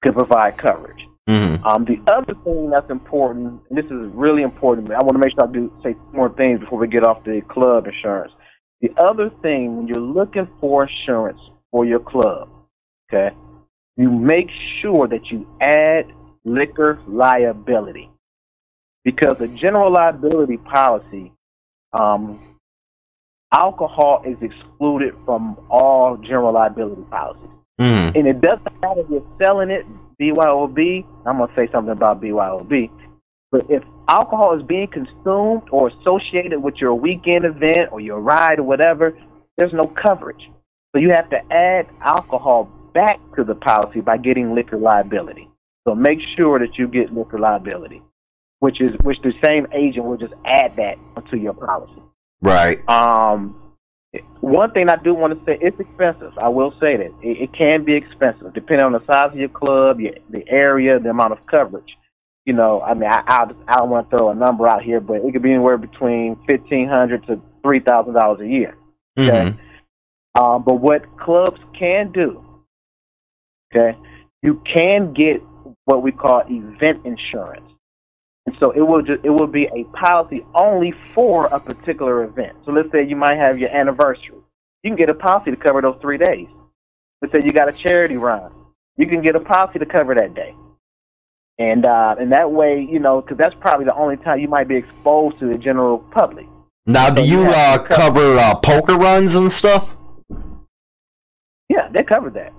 [0.03, 1.07] could provide coverage.
[1.29, 1.65] Mhm.
[1.65, 5.33] Um, the other thing that's important, and this is really important, I want to make
[5.35, 8.33] sure I do say more things before we get off the club insurance.
[8.81, 11.39] The other thing, when you're looking for insurance
[11.71, 12.49] for your club,
[13.09, 13.35] okay,
[13.97, 16.07] you make sure that you add
[16.45, 18.11] liquor liability
[19.05, 21.33] because a general liability policy,
[21.93, 22.41] um,
[23.53, 27.52] alcohol is excluded from all general liability policies.
[27.83, 28.15] Mhm.
[28.15, 29.87] And it doesn't matter if you're selling it,
[30.21, 31.05] BYOB.
[31.27, 32.91] I'm going to say something about BYOB.
[33.51, 38.59] But if alcohol is being consumed or associated with your weekend event or your ride
[38.59, 39.17] or whatever,
[39.59, 40.49] there's no coverage.
[40.95, 42.65] So you have to add alcohol
[42.95, 45.49] back to the policy by getting liquor liability.
[45.87, 48.03] So make sure that you get liquor liability,
[48.61, 50.99] which is which the same agent will just add that
[51.31, 52.01] to your policy.
[52.41, 52.87] Right.
[52.89, 53.62] Um,
[54.41, 56.33] one thing I do want to say, it's expensive.
[56.39, 59.49] I will say that it, it can be expensive, depending on the size of your
[59.49, 61.97] club, your, the area, the amount of coverage.
[62.45, 65.01] You know, I mean, I I, I don't want to throw a number out here,
[65.01, 68.77] but it could be anywhere between fifteen hundred to three thousand dollars a year.
[69.19, 69.59] Mhm.
[70.39, 72.45] Um, but what clubs can do,
[73.75, 73.97] okay,
[74.43, 75.43] you can get
[75.85, 77.71] what we call event insurance,
[78.47, 82.57] and so it will just, it will be a policy only for a particular event.
[82.65, 84.37] So let's say you might have your anniversary,
[84.83, 86.49] you can get a policy to cover those three days.
[87.21, 88.53] Let's say you got a charity run,
[88.97, 90.55] you can get a policy to cover that day.
[91.59, 94.67] And uh, and that way, you know, because that's probably the only time you might
[94.67, 96.47] be exposed to the general public.
[96.87, 99.95] Now, do So you you uh, cover- cover uh, poker runs and stuff?
[101.69, 102.53] Yeah, they cover that.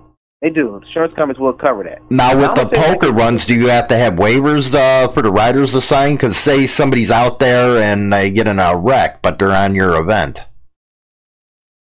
[0.43, 0.75] They do.
[0.75, 2.01] Insurance companies will cover that.
[2.11, 5.71] Now, with the poker runs, do you have to have waivers uh, for the riders
[5.71, 6.15] to sign?
[6.15, 9.97] Because say somebody's out there and they get in a wreck, but they're on your
[9.97, 10.41] event.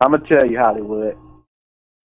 [0.02, 1.16] I'm gonna tell you, Hollywood.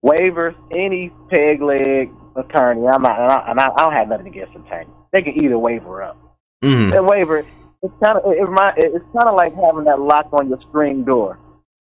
[0.05, 2.86] Waivers, any peg leg attorney.
[2.86, 4.93] I'm not, and I, and I, I don't have nothing against attorneys.
[5.13, 6.15] They can either waiver up.
[6.63, 6.91] Mhm.
[6.91, 10.49] That waiver, it's kind of, it, remind, it's kind of like having that lock on
[10.49, 11.39] your screen door.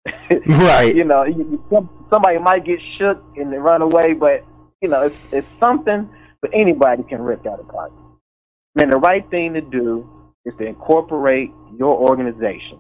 [0.48, 0.96] Right.
[0.96, 4.46] you know, you, you, somebody might get shook and they run away, but
[4.82, 6.10] you know, it's it's something.
[6.42, 7.92] But anybody can rip that apart.
[8.76, 10.10] Man, the right thing to do
[10.44, 12.80] is to incorporate your organization.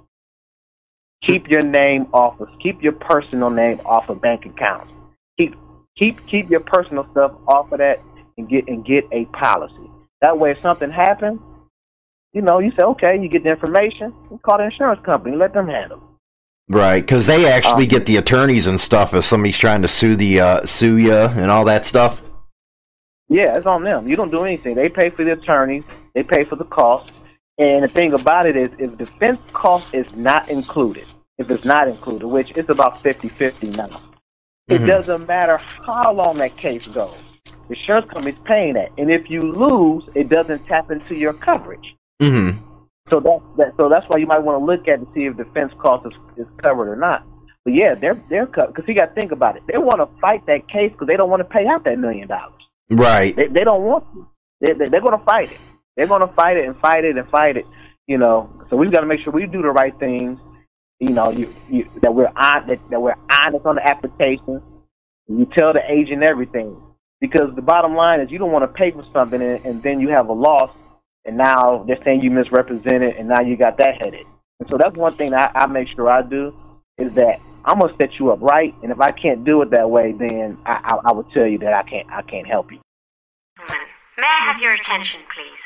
[1.28, 4.92] Keep your name off of, keep your personal name off of bank accounts.
[5.38, 5.56] Keep
[5.96, 8.00] keep keep your personal stuff off of that
[8.38, 9.90] and get and get a policy.
[10.22, 11.40] That way, if something happens,
[12.34, 15.54] you know, you say, okay, you get the information, you call the insurance company, let
[15.54, 16.11] them handle it.
[16.73, 20.15] Right, because they actually Um, get the attorneys and stuff if somebody's trying to sue
[20.15, 22.21] the uh, sue you and all that stuff.
[23.27, 24.07] Yeah, it's on them.
[24.07, 24.75] You don't do anything.
[24.75, 25.84] They pay for the attorneys.
[26.15, 27.12] They pay for the costs.
[27.57, 31.05] And the thing about it is, if defense cost is not included,
[31.38, 33.89] if it's not included, which is about 50-50 now,
[34.69, 34.88] it Mhm.
[34.88, 37.21] doesn't matter how long that case goes.
[37.67, 38.89] The insurance company's paying that.
[38.97, 41.95] And if you lose, it doesn't tap into your coverage.
[42.21, 42.51] hmm
[43.12, 45.36] So that, that so that's why you might want to look at and see if
[45.36, 47.26] defense cost is, is covered or not.
[47.65, 49.63] But yeah, they're they're covered because you got to think about it.
[49.67, 52.30] They want to fight that case because they don't want to pay out that million
[52.30, 52.62] dollars.
[52.89, 53.36] Right.
[53.36, 54.28] They they don't want to.
[54.62, 55.60] They, they they're going to fight it.
[55.97, 57.65] They're going to fight it and fight it and fight it.
[58.08, 58.50] You know.
[58.69, 60.39] So we've got to make sure we do the right things.
[61.00, 64.62] You know, you, you that we're on that, that we're honest on the application.
[65.28, 66.78] You tell the agent everything
[67.19, 70.00] because the bottom line is you don't want to pay for something and, and then
[70.00, 70.71] you have a loss
[71.25, 74.26] and now they're saying you misrepresented and now you got that headed.
[74.59, 76.53] And so that's one thing that I, I make sure I do
[76.97, 79.89] is that I'm gonna set you up right, and if I can't do it that
[79.89, 82.80] way, then I, I, I will tell you that I can't I can't help you.
[84.17, 85.59] May I have your attention, please?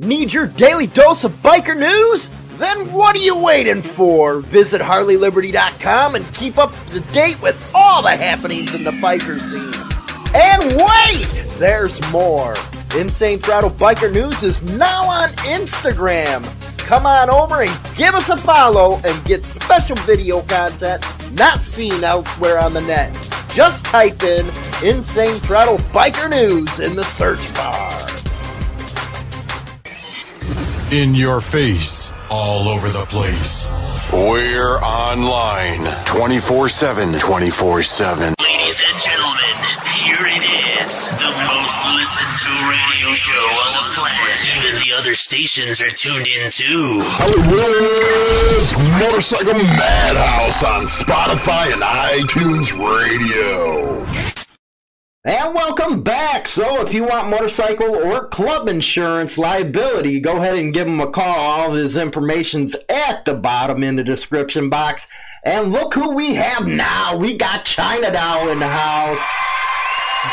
[0.00, 2.28] Need your daily dose of biker news?
[2.58, 4.40] Then what are you waiting for?
[4.40, 9.95] Visit HarleyLiberty.com and keep up to date with all the happenings in the biker scene.
[10.36, 11.46] And wait!
[11.56, 12.54] There's more.
[12.94, 16.44] Insane Throttle Biker News is now on Instagram.
[16.76, 22.04] Come on over and give us a follow and get special video content not seen
[22.04, 23.14] elsewhere on the net.
[23.54, 24.46] Just type in
[24.84, 27.92] Insane Throttle Biker News in the search bar.
[30.92, 33.70] In your face, all over the place.
[34.12, 37.18] We're online 24 7.
[37.18, 38.34] 24 7.
[38.40, 39.56] Ladies and gentlemen,
[39.94, 41.10] here it is.
[41.10, 44.64] The most listened to radio show on the planet.
[44.64, 47.00] Even the other stations are tuned in too.
[47.02, 54.45] Hollywood's Motorcycle Madhouse on Spotify and iTunes Radio.
[55.26, 56.46] And welcome back.
[56.46, 61.10] So, if you want motorcycle or club insurance liability, go ahead and give him a
[61.10, 61.24] call.
[61.24, 65.08] All his information's at the bottom in the description box.
[65.42, 67.16] And look who we have now.
[67.16, 69.18] We got China Doll in the house.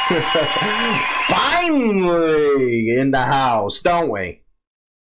[1.28, 4.44] Finally in the house, don't we?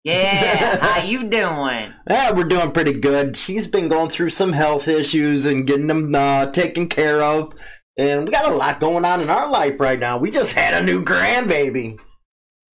[0.05, 1.95] Yeah, how you doing?
[2.11, 3.39] Yeah, we're doing pretty good.
[3.39, 7.55] She's been going through some health issues and getting them uh, taken care of.
[7.99, 10.19] And we got a lot going on in our life right now.
[10.19, 11.99] We just had a new grandbaby.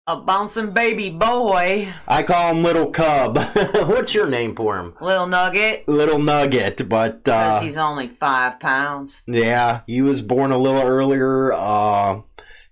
[0.06, 3.38] A bouncing baby boy, I call him Little Cub.
[3.88, 4.94] What's your name for him?
[5.00, 6.90] little nugget, Little Nugget.
[6.90, 9.22] But because uh, he's only five pounds.
[9.28, 11.54] yeah, he was born a little earlier.
[11.54, 12.20] Uh,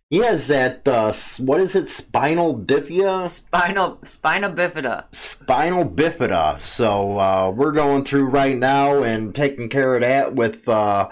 [0.10, 3.30] he has that, uh, what is it, spinal bifida?
[3.30, 5.06] Spinal, spina bifida.
[5.14, 6.62] spinal bifida.
[6.62, 11.08] So uh, we're going through right now and taking care of that with uh,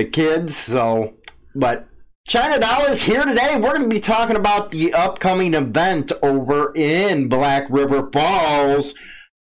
[0.00, 0.56] the kids.
[0.56, 1.14] So,
[1.54, 1.86] but
[2.26, 3.56] China Doll is here today.
[3.56, 8.94] We're going to be talking about the upcoming event over in Black River Falls.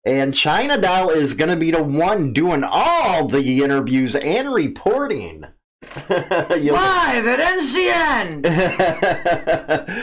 [0.06, 5.46] And China Doll is going to be the one doing all the interviews and reporting.
[6.10, 8.46] Live at NCN!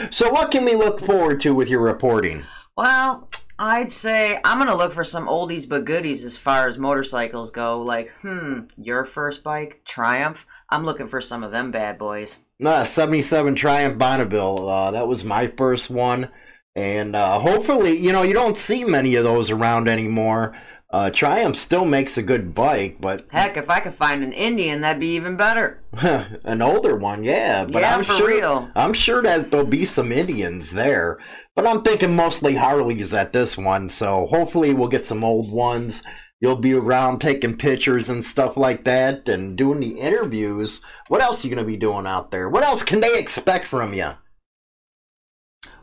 [0.13, 2.43] so, what can we look forward to with your reporting?
[2.75, 3.26] Well,
[3.59, 7.81] I'd say I'm gonna look for some oldies but goodies as far as motorcycles go.
[7.81, 10.45] Like, hmm, your first bike, Triumph.
[10.69, 12.37] I'm looking for some of them bad boys.
[12.59, 14.67] Nah, 77 Triumph Bonneville.
[14.67, 16.29] Uh, that was my first one.
[16.75, 20.55] And uh, hopefully, you know, you don't see many of those around anymore.
[20.89, 24.79] Uh, Triumph still makes a good bike, but Heck, if I could find an Indian,
[24.79, 25.83] that'd be even better.
[25.91, 27.65] an older one, yeah.
[27.65, 28.71] But Yeah, I'm for sure, real.
[28.73, 31.17] I'm sure that there'll be some Indians there.
[31.55, 33.89] But I'm thinking mostly Harleys at this one.
[33.89, 36.03] So hopefully we'll get some old ones.
[36.39, 40.81] You'll be around taking pictures and stuff like that and doing the interviews.
[41.09, 42.47] What else are you going to be doing out there?
[42.47, 44.11] What else can they expect from you?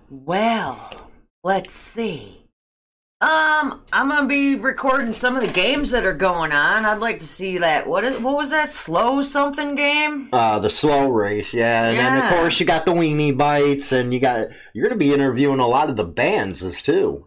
[0.09, 1.11] Well,
[1.43, 2.44] let's see.
[3.25, 6.85] Um, I'm gonna be recording some of the games that are going on.
[6.85, 7.87] I'd like to see that.
[7.87, 10.29] What is, what was that slow something game?
[10.31, 14.13] Uh, the slow race, yeah, and then of course you got the weenie bites, and
[14.13, 17.27] you got you're gonna be interviewing a lot of the bands as too.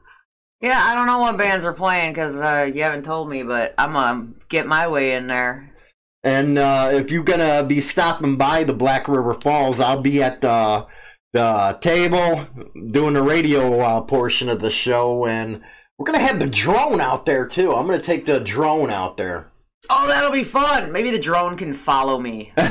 [0.62, 3.74] Yeah, I don't know what bands are playing because uh, you haven't told me, but
[3.80, 5.74] I'm gonna get my way in there.
[6.24, 10.42] And uh, if you're gonna be stopping by the Black River Falls, I'll be at
[10.42, 10.86] the
[11.34, 12.46] the table
[12.92, 15.64] doing the radio uh, portion of the show, and
[15.98, 17.74] we're gonna have the drone out there too.
[17.74, 19.52] I'm gonna take the drone out there.
[19.90, 20.92] Oh, that'll be fun.
[20.92, 22.52] Maybe the drone can follow me.
[22.58, 22.66] they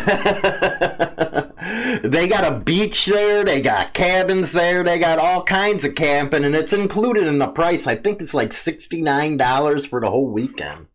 [2.28, 6.54] got a beach there, they got cabins there, they got all kinds of camping, and
[6.54, 7.86] it's included in the price.
[7.86, 10.88] I think it's like $69 for the whole weekend.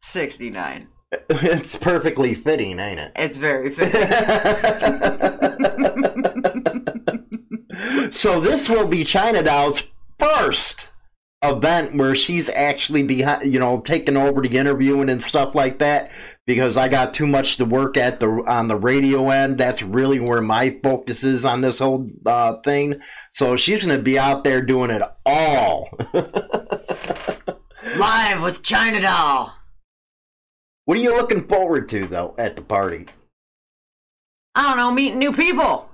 [0.00, 0.88] 69.
[1.28, 3.10] It's perfectly fitting, ain't it?
[3.16, 4.00] It's very fitting.
[8.12, 9.82] so this will be China Doll's
[10.20, 10.88] first
[11.42, 16.10] event where she's actually behind, you know, taking over the interviewing and stuff like that.
[16.46, 19.58] Because I got too much to work at the on the radio end.
[19.58, 23.00] That's really where my focus is on this whole uh, thing.
[23.32, 25.88] So she's gonna be out there doing it all.
[27.96, 29.54] Live with China Doll.
[30.84, 33.06] what are you looking forward to though at the party?
[34.54, 35.88] I don't know, meeting new people.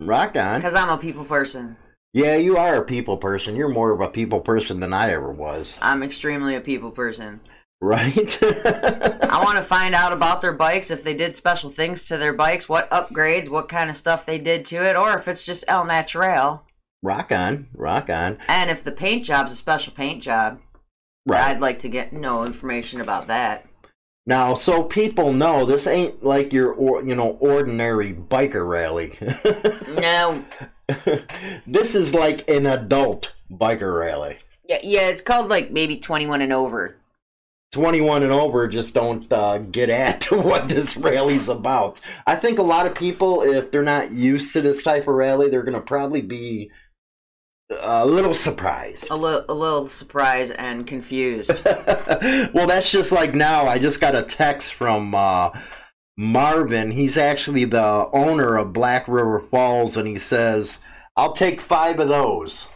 [0.00, 0.60] Rock on.
[0.60, 1.76] Because I'm a people person.
[2.12, 3.54] Yeah, you are a people person.
[3.56, 5.78] You're more of a people person than I ever was.
[5.80, 7.40] I'm extremely a people person.
[7.80, 8.38] Right?
[8.42, 12.32] I want to find out about their bikes, if they did special things to their
[12.34, 15.64] bikes, what upgrades, what kind of stuff they did to it, or if it's just
[15.66, 16.62] El Natural.
[17.02, 17.68] rock on.
[17.74, 18.38] Rock on.
[18.48, 20.60] And if the paint job's a special paint job,
[21.26, 21.42] Right.
[21.42, 23.66] I'd like to get no information about that.
[24.26, 29.18] Now, so people know this ain't like your, or, you know, ordinary biker rally.
[30.00, 30.44] No.
[31.66, 34.38] this is like an adult biker rally.
[34.68, 36.96] Yeah, yeah, it's called like maybe 21 and over.
[37.72, 42.00] 21 and over just don't uh, get at what this rally's about.
[42.26, 45.48] I think a lot of people, if they're not used to this type of rally,
[45.48, 46.70] they're going to probably be
[47.70, 49.06] a little surprised.
[49.10, 51.62] A, li- a little surprised and confused.
[51.64, 53.66] well, that's just like now.
[53.66, 55.50] I just got a text from uh,
[56.16, 56.92] Marvin.
[56.92, 60.78] He's actually the owner of Black River Falls, and he says,
[61.16, 62.68] "I'll take five of those."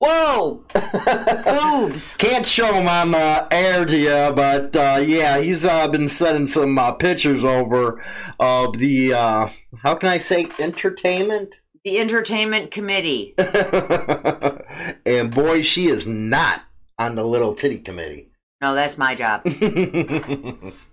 [0.00, 0.64] Whoa!
[1.44, 2.16] Boobs!
[2.18, 6.46] Can't show him on the air to you, but uh, yeah, he's uh, been sending
[6.46, 8.00] some uh, pictures over
[8.38, 9.48] of the uh,
[9.82, 11.58] how can I say entertainment.
[11.84, 13.34] The entertainment committee.
[15.06, 16.62] and boy, she is not
[16.98, 18.30] on the little titty committee.
[18.60, 19.44] No, that's my job.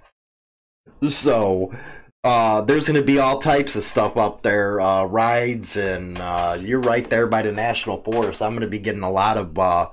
[1.09, 1.73] so
[2.23, 6.57] uh, there's going to be all types of stuff up there, uh, rides, and uh,
[6.59, 8.41] you're right there by the national forest.
[8.41, 9.89] I'm going to be getting a lot of uh,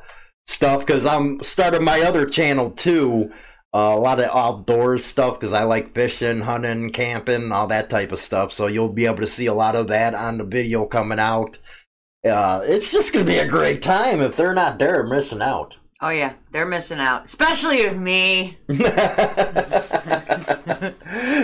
[0.46, 3.30] stuff because I'm starting my other channel too.
[3.74, 8.12] Uh, a lot of outdoors stuff because I like fishing, hunting, camping, all that type
[8.12, 8.52] of stuff.
[8.52, 11.58] So you'll be able to see a lot of that on the video coming out.
[12.24, 14.20] Uh, it's just going to be a great time.
[14.20, 15.76] If they're not there, missing out.
[16.04, 18.58] Oh yeah, they're missing out, especially with me.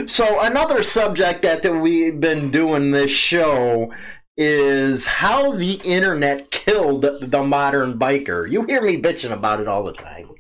[0.09, 3.93] so another subject that we've been doing this show
[4.37, 8.51] is how the internet killed the modern biker.
[8.51, 10.31] You hear me bitching about it all the time.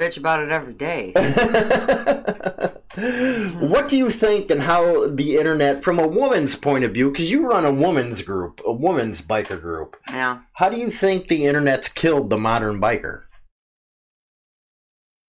[0.00, 1.12] Bitch about it every day.
[3.60, 7.30] what do you think and how the internet, from a woman's point of view, because
[7.30, 9.98] you run a woman's group, a woman's biker group.
[10.08, 10.40] Yeah.
[10.54, 13.22] How do you think the internet's killed the modern biker?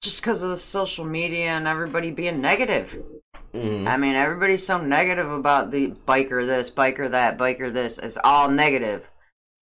[0.04, 3.02] Just because of the social media and everybody being negative.
[3.54, 3.88] Mm.
[3.88, 8.00] I mean, everybody's so negative about the biker this, biker that, biker this.
[8.00, 9.08] It's all negative.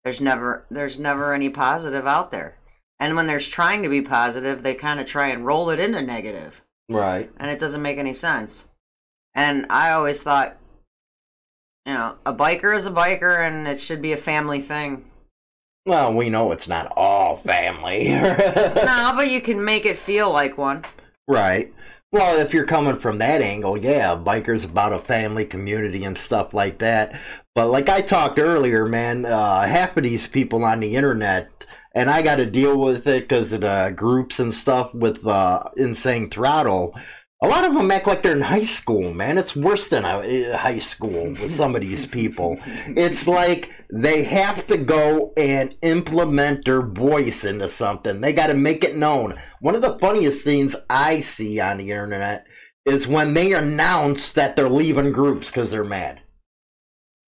[0.03, 2.57] There's never, there's never any positive out there.
[2.99, 6.01] And when there's trying to be positive, they kind of try and roll it into
[6.01, 6.63] negative.
[6.89, 7.29] Right.
[7.37, 8.65] And it doesn't make any sense.
[9.35, 10.57] And I always thought,
[11.85, 15.05] you know, a biker is a biker and it should be a family thing.
[15.85, 18.09] Well, we know it's not all family.
[18.11, 20.85] no, but you can make it feel like one.
[21.27, 21.73] Right.
[22.11, 26.53] Well, if you're coming from that angle, yeah, bikers about a family community and stuff
[26.53, 27.17] like that.
[27.55, 31.65] But like I talked earlier, man, uh, half of these people on the internet,
[31.95, 35.63] and I got to deal with it because of the groups and stuff with uh,
[35.77, 36.93] Insane Throttle.
[37.43, 39.39] A lot of them act like they're in high school, man.
[39.39, 42.59] It's worse than a, eh, high school with some of these people.
[42.85, 48.21] It's like they have to go and implement their voice into something.
[48.21, 49.39] They got to make it known.
[49.59, 52.45] One of the funniest things I see on the internet
[52.85, 56.21] is when they announce that they're leaving groups because they're mad.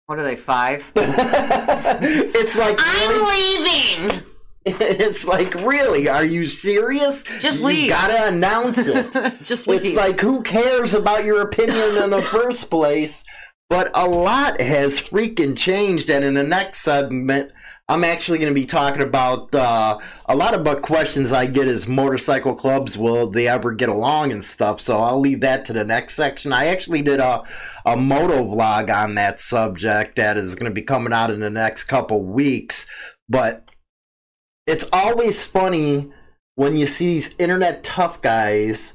[0.05, 0.91] What are they, five?
[0.95, 4.34] it's like I'm leaving.
[4.78, 6.09] It's like, really?
[6.09, 7.24] Are you serious?
[7.39, 7.89] Just you leave.
[7.89, 9.13] gotta announce it.
[9.43, 9.86] Just leave.
[9.86, 13.24] It's like, who cares about your opinion in the first place?
[13.70, 17.51] But a lot has freaking changed, and in the next segment,
[17.88, 21.88] I'm actually going to be talking about uh, a lot of questions I get is
[21.88, 22.97] motorcycle clubs.
[22.97, 24.82] Will they ever get along and stuff?
[24.82, 26.51] So I'll leave that to the next section.
[26.53, 27.43] I actually did a
[27.86, 31.51] a moto vlog on that subject that is going to be coming out in the
[31.51, 32.88] next couple weeks.
[33.30, 33.70] But
[34.68, 36.11] it's always funny
[36.55, 38.93] when you see these internet tough guys.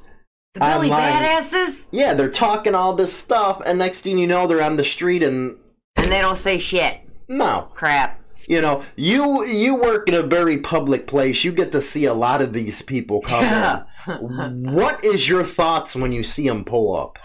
[0.55, 1.23] The Billy online.
[1.23, 1.85] badasses?
[1.93, 5.23] Yeah, they're talking all this stuff, and next thing you know, they're on the street
[5.23, 5.57] and
[5.97, 7.01] And they don't say shit.
[7.29, 8.21] no, Crap.
[8.49, 11.45] you know, you you work in a very public place.
[11.45, 13.45] You get to see a lot of these people come.
[13.45, 13.83] Yeah.
[14.21, 17.19] what is your thoughts when you see them pull up?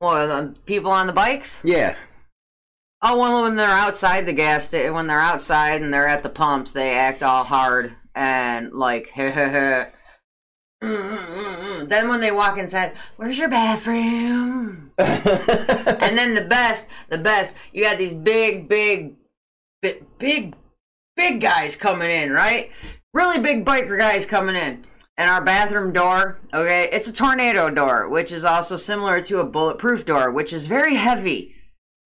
[0.00, 1.60] Well, the people on the bikes?
[1.64, 1.94] Yeah,
[3.06, 6.30] Oh, well, when they're outside the gas station, when they're outside and they're at the
[6.30, 9.92] pumps, they act all hard and like, then
[10.80, 14.90] when they walk inside, where's your bathroom?
[14.98, 19.16] and then the best, the best, you got these big, big,
[19.82, 20.54] big, big,
[21.14, 22.70] big guys coming in, right?
[23.12, 24.82] Really big biker guys coming in.
[25.18, 29.44] And our bathroom door, okay, it's a tornado door, which is also similar to a
[29.44, 31.53] bulletproof door, which is very heavy.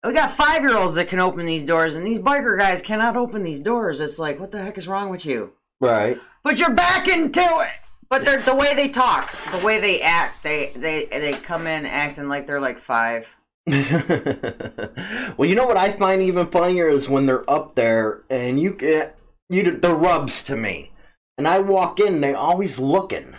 [0.06, 3.16] We got five year olds that can open these doors, and these biker guys cannot
[3.16, 4.00] open these doors.
[4.00, 5.54] It's like, what the heck is wrong with you?
[5.80, 6.20] right.
[6.44, 7.80] But you're back into it.
[8.08, 11.88] But they're the way they talk, the way they act, they they they come in
[11.88, 13.28] acting like they're like five.
[13.68, 18.76] well, you know what I find even funnier is when they're up there and you
[18.76, 19.18] get
[19.50, 20.92] you the rubs to me,
[21.38, 23.36] and I walk in, they always looking.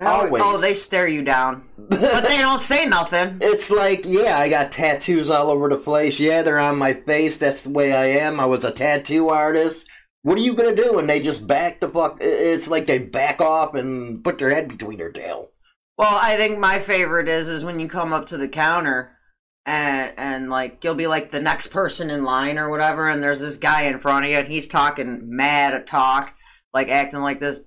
[0.00, 0.42] Always.
[0.44, 3.38] Oh, they stare you down, but they don't say nothing.
[3.40, 6.20] It's like, yeah, I got tattoos all over the place.
[6.20, 7.38] Yeah, they're on my face.
[7.38, 8.38] That's the way I am.
[8.38, 9.86] I was a tattoo artist.
[10.22, 10.98] What are you gonna do?
[10.98, 12.18] And they just back the fuck.
[12.20, 15.50] It's like they back off and put their head between their tail.
[15.96, 19.16] Well, I think my favorite is is when you come up to the counter
[19.64, 23.40] and and like you'll be like the next person in line or whatever, and there's
[23.40, 26.34] this guy in front of you and he's talking mad talk,
[26.74, 27.60] like acting like this,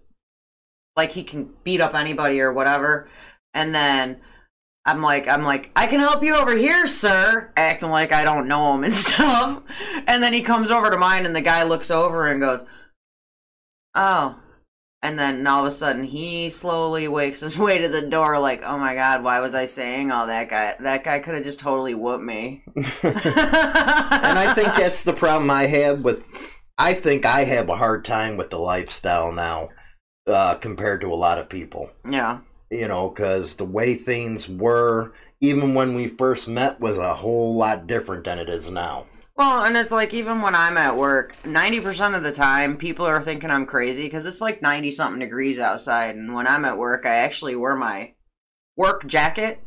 [0.99, 3.07] like he can beat up anybody or whatever,
[3.53, 4.19] and then
[4.85, 7.53] I'm like, I'm like, I can help you over here, sir.
[7.55, 9.63] Acting like I don't know him and stuff.
[10.07, 12.65] And then he comes over to mine, and the guy looks over and goes,
[13.95, 14.39] "Oh."
[15.01, 18.61] And then all of a sudden, he slowly wakes his way to the door, like,
[18.65, 20.75] "Oh my god, why was I saying all that guy?
[20.79, 25.67] That guy could have just totally whooped me." and I think that's the problem I
[25.67, 26.25] have with.
[26.77, 29.69] I think I have a hard time with the lifestyle now,
[30.29, 31.91] uh, compared to a lot of people.
[32.09, 32.39] Yeah.
[32.69, 37.55] You know, because the way things were, even when we first met, was a whole
[37.55, 39.07] lot different than it is now.
[39.39, 43.23] Well, and it's like even when I'm at work, 90% of the time people are
[43.23, 46.17] thinking I'm crazy because it's like 90 something degrees outside.
[46.17, 48.15] And when I'm at work, I actually wear my
[48.75, 49.63] work jacket,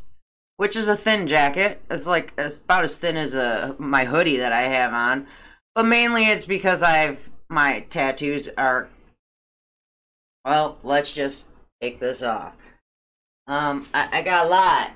[0.58, 1.80] which is a thin jacket.
[1.90, 5.26] It's like it's about as thin as a my hoodie that I have on.
[5.74, 8.90] But mainly it's because I've my tattoos are
[10.44, 11.46] well, let's just
[11.80, 12.54] take this off.
[13.46, 14.90] Um, I, I got a lot.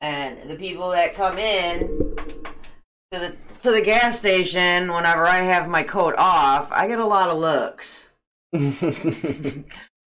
[0.00, 1.88] And the people that come in
[3.12, 7.06] to the to the gas station whenever I have my coat off, I get a
[7.06, 8.10] lot of looks.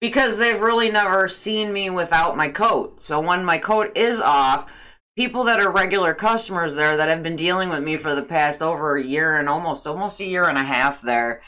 [0.01, 3.03] because they've really never seen me without my coat.
[3.03, 4.71] So when my coat is off,
[5.17, 8.61] people that are regular customers there that have been dealing with me for the past
[8.61, 11.41] over a year and almost almost a year and a half there,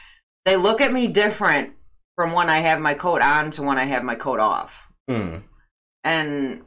[0.46, 1.74] they look at me different
[2.16, 4.88] from when I have my coat on to when I have my coat off.
[5.10, 5.44] Mm.
[6.04, 6.64] And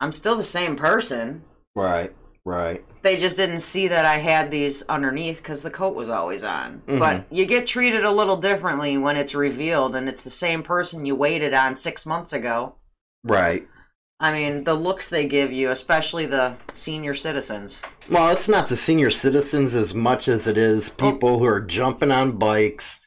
[0.00, 1.44] I'm still the same person.
[1.74, 2.14] Right,
[2.44, 2.84] right.
[3.02, 6.82] They just didn't see that I had these underneath because the coat was always on.
[6.86, 6.98] Mhm.
[6.98, 11.06] But you get treated a little differently when it's revealed and it's the same person
[11.06, 12.74] you waited on six months ago.
[13.24, 13.68] Right.
[14.20, 17.80] I mean, the looks they give you, especially the senior citizens.
[18.10, 21.10] Well, it's not the senior citizens as much as it is oh.
[21.10, 23.00] people who are jumping on bikes.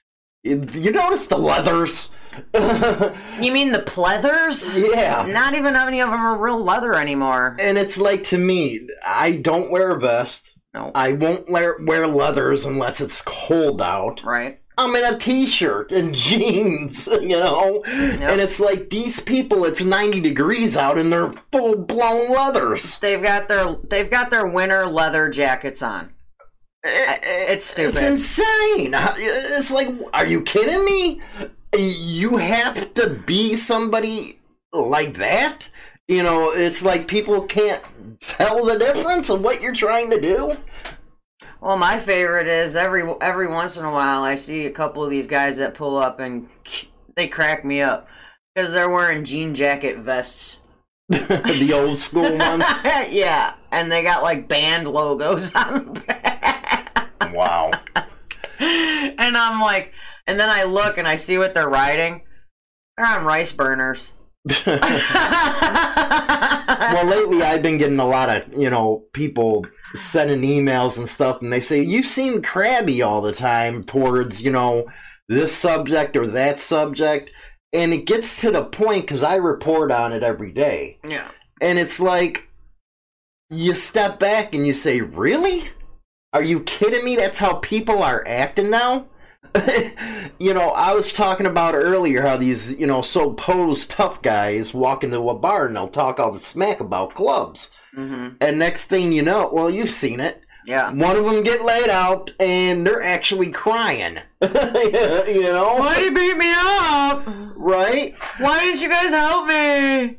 [0.43, 2.11] You you notice the leathers?
[2.53, 4.69] You mean the pleathers?
[4.73, 5.25] Yeah.
[5.27, 7.57] Not even any of them are real leather anymore.
[7.59, 10.51] And it's like to me, I don't wear a vest.
[10.73, 10.91] No.
[10.95, 14.23] I won't wear, wear leathers unless it's cold out.
[14.23, 14.61] Right.
[14.81, 17.83] I'm in a t-shirt and jeans, you know?
[17.85, 22.99] And it's like these people, it's 90 degrees out and they're full blown leathers.
[22.99, 26.07] They've got their they've got their winter leather jackets on.
[26.83, 27.19] Eh, eh,
[27.53, 27.95] it's stupid.
[27.95, 28.93] It's insane.
[28.95, 31.21] It's like, are you kidding me?
[31.77, 34.39] You have to be somebody
[34.73, 35.69] like that?
[36.07, 37.83] You know, it's like people can't
[38.19, 40.57] tell the difference of what you're trying to do.
[41.61, 45.11] Well, my favorite is every every once in a while I see a couple of
[45.11, 46.49] these guys that pull up and
[47.15, 48.07] they crack me up
[48.55, 50.61] because they're wearing jean jacket vests.
[51.09, 52.63] the old school ones.
[53.11, 57.09] yeah, and they got like band logos on the back.
[57.31, 57.71] Wow.
[58.59, 59.93] and I'm like,
[60.25, 62.23] and then I look and I see what they're riding.
[62.97, 64.13] They're on rice burners.
[64.45, 64.79] Well,
[67.05, 71.53] lately I've been getting a lot of, you know, people sending emails and stuff, and
[71.53, 74.89] they say, You seem crabby all the time towards, you know,
[75.27, 77.31] this subject or that subject.
[77.73, 80.99] And it gets to the point because I report on it every day.
[81.07, 81.29] Yeah.
[81.61, 82.49] And it's like,
[83.49, 85.69] you step back and you say, Really?
[86.33, 87.15] Are you kidding me?
[87.15, 89.07] That's how people are acting now?
[90.39, 94.73] you know, I was talking about earlier how these, you know, so posed tough guys
[94.73, 97.69] walk into a bar and they'll talk all the smack about clubs.
[97.95, 98.35] Mm-hmm.
[98.39, 100.41] And next thing you know, well, you've seen it.
[100.65, 100.91] Yeah.
[100.93, 104.17] One of them get laid out and they're actually crying.
[104.41, 104.49] you
[105.41, 105.75] know?
[105.77, 107.23] Why you beat me up?
[107.55, 108.15] Right?
[108.37, 110.17] Why didn't you guys help me?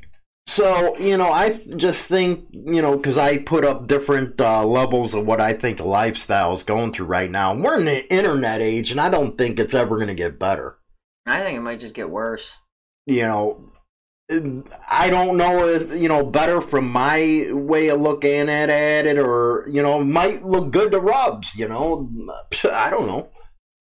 [0.55, 5.15] So, you know, I just think, you know, because I put up different uh, levels
[5.15, 7.55] of what I think the lifestyle is going through right now.
[7.55, 10.77] We're in the internet age, and I don't think it's ever going to get better.
[11.25, 12.55] I think it might just get worse.
[13.07, 13.73] You know,
[14.91, 19.17] I don't know if, you know, better from my way of looking at, at it,
[19.17, 22.11] or, you know, might look good to rubs, you know.
[22.71, 23.31] I don't know.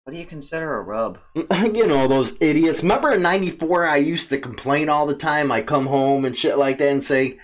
[0.09, 1.19] What do you consider a rub?
[1.35, 2.81] you know, those idiots.
[2.81, 5.53] Remember in 94, I used to complain all the time.
[5.53, 7.39] I come home and shit like that and say,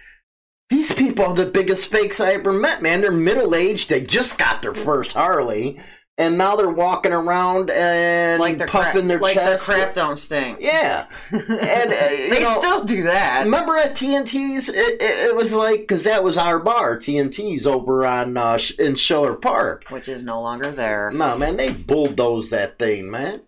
[0.71, 3.03] these people are the biggest fakes I ever met, man.
[3.03, 3.91] They're middle aged.
[3.91, 5.79] They just got their first Harley.
[6.17, 9.67] And now they're walking around and Like their puffing crap, their like chest.
[9.67, 10.59] their crap don't stink.
[10.61, 11.07] Yeah.
[11.33, 13.43] And, uh, They know, still do that.
[13.45, 18.07] Remember at TNT's, it, it, it was like, because that was our bar, TNT's over
[18.07, 19.87] on uh, in Schiller Park.
[19.89, 21.11] Which is no longer there.
[21.11, 23.41] No, man, they bulldozed that thing, man.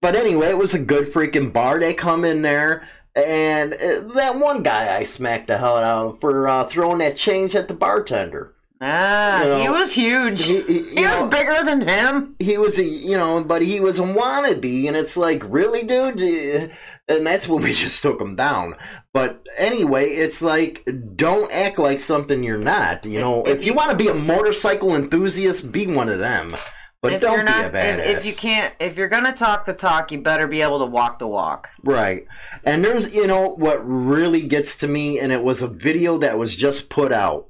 [0.00, 1.78] But anyway, it was a good freaking bar.
[1.78, 6.20] They come in there, and uh, that one guy I smacked the hell out of
[6.20, 8.54] for uh, throwing that change at the bartender.
[8.80, 10.44] Ah, You know, he was huge.
[10.44, 12.36] He, He, he- was know, bigger than him.
[12.38, 16.20] he was a, you know, but he was a wannabe, and it's like, really, dude?
[16.20, 16.72] Uh,
[17.08, 18.74] And that's when we just took him down.
[19.12, 23.04] But anyway, it's like, don't act like something you're not.
[23.04, 26.18] You know, If if, you, you- want to be a motorcycle enthusiast, be one of
[26.20, 26.56] them.
[27.00, 27.98] But if don't not, be a badass.
[28.06, 30.84] if, if you can't, if you're gonna talk the talk, you better be able to
[30.86, 31.68] walk the walk.
[31.84, 32.26] Right.
[32.64, 36.38] And there's, you know, what really gets to me, and it was a video that
[36.38, 37.46] was just put out.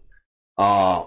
[0.58, 1.04] Uh,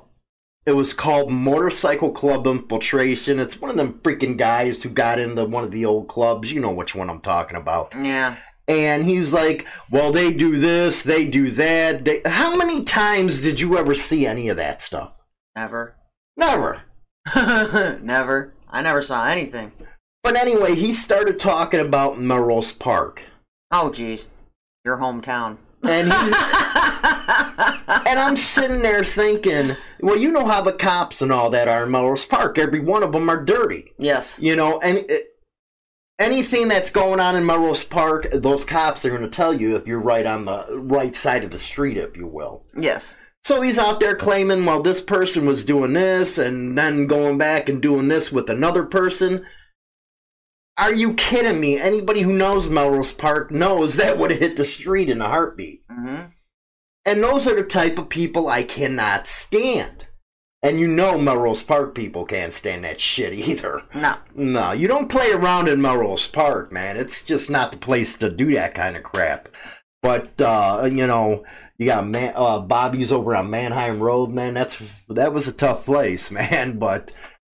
[0.65, 3.39] it was called Motorcycle Club Infiltration.
[3.39, 6.51] It's one of them freaking guys who got into one of the old clubs.
[6.51, 7.93] You know which one I'm talking about.
[7.95, 8.37] Yeah.
[8.67, 12.05] And he's like, well, they do this, they do that.
[12.05, 12.21] They...
[12.25, 15.13] How many times did you ever see any of that stuff?
[15.55, 15.95] Never.
[16.37, 16.83] Never.
[18.01, 18.53] never.
[18.69, 19.71] I never saw anything.
[20.23, 23.23] But anyway, he started talking about Melrose Park.
[23.71, 24.27] Oh, jeez.
[24.85, 25.57] Your hometown.
[25.83, 26.35] And he's,
[28.07, 31.85] and I'm sitting there thinking, well, you know how the cops and all that are
[31.85, 32.57] in Melrose Park.
[32.57, 33.93] Every one of them are dirty.
[33.97, 34.37] Yes.
[34.39, 35.27] You know, and it,
[36.19, 39.87] anything that's going on in Melrose Park, those cops are going to tell you if
[39.87, 42.63] you're right on the right side of the street, if you will.
[42.75, 43.15] Yes.
[43.43, 47.69] So he's out there claiming, well, this person was doing this and then going back
[47.69, 49.45] and doing this with another person.
[50.77, 51.79] Are you kidding me?
[51.79, 55.87] Anybody who knows Melrose Park knows that would have hit the street in a heartbeat.
[55.87, 56.27] Mm-hmm.
[57.05, 60.07] And those are the type of people I cannot stand.
[60.63, 63.81] And you know Melrose Park people can't stand that shit either.
[63.95, 64.17] No.
[64.35, 66.97] No, you don't play around in Melrose Park, man.
[66.97, 69.49] It's just not the place to do that kind of crap.
[70.03, 71.43] But uh, you know,
[71.77, 74.53] you got man, uh, Bobby's over on Mannheim Road, man.
[74.53, 74.77] That's
[75.09, 76.77] that was a tough place, man.
[76.77, 77.11] But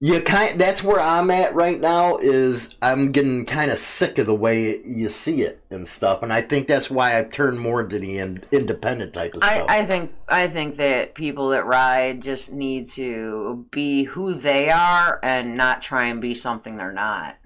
[0.04, 2.18] you kind that's where I'm at right now.
[2.18, 6.34] Is I'm getting kind of sick of the way you see it and stuff, and
[6.34, 9.70] I think that's why I've turned more to the in, independent type of I, stuff.
[9.70, 15.20] I think I think that people that ride just need to be who they are
[15.22, 17.38] and not try and be something they're not.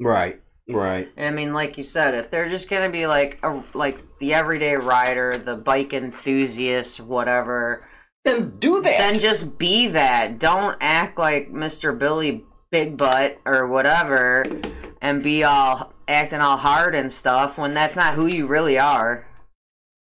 [0.00, 0.40] right,
[0.70, 1.08] right.
[1.18, 4.76] I mean, like you said, if they're just gonna be like a like the everyday
[4.76, 7.88] rider, the bike enthusiast, whatever,
[8.24, 8.98] Then do that.
[8.98, 10.38] then just be that.
[10.38, 11.96] Don't act like Mr.
[11.98, 14.46] Billy Big Butt or whatever,
[15.02, 19.26] and be all acting all hard and stuff when that's not who you really are.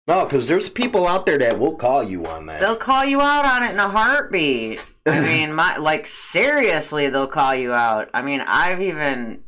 [0.08, 2.60] no, because there's people out there that will call you on that.
[2.60, 4.80] They'll call you out on it in a heartbeat.
[5.06, 8.10] I mean, my like seriously, they'll call you out.
[8.14, 9.44] I mean, I've even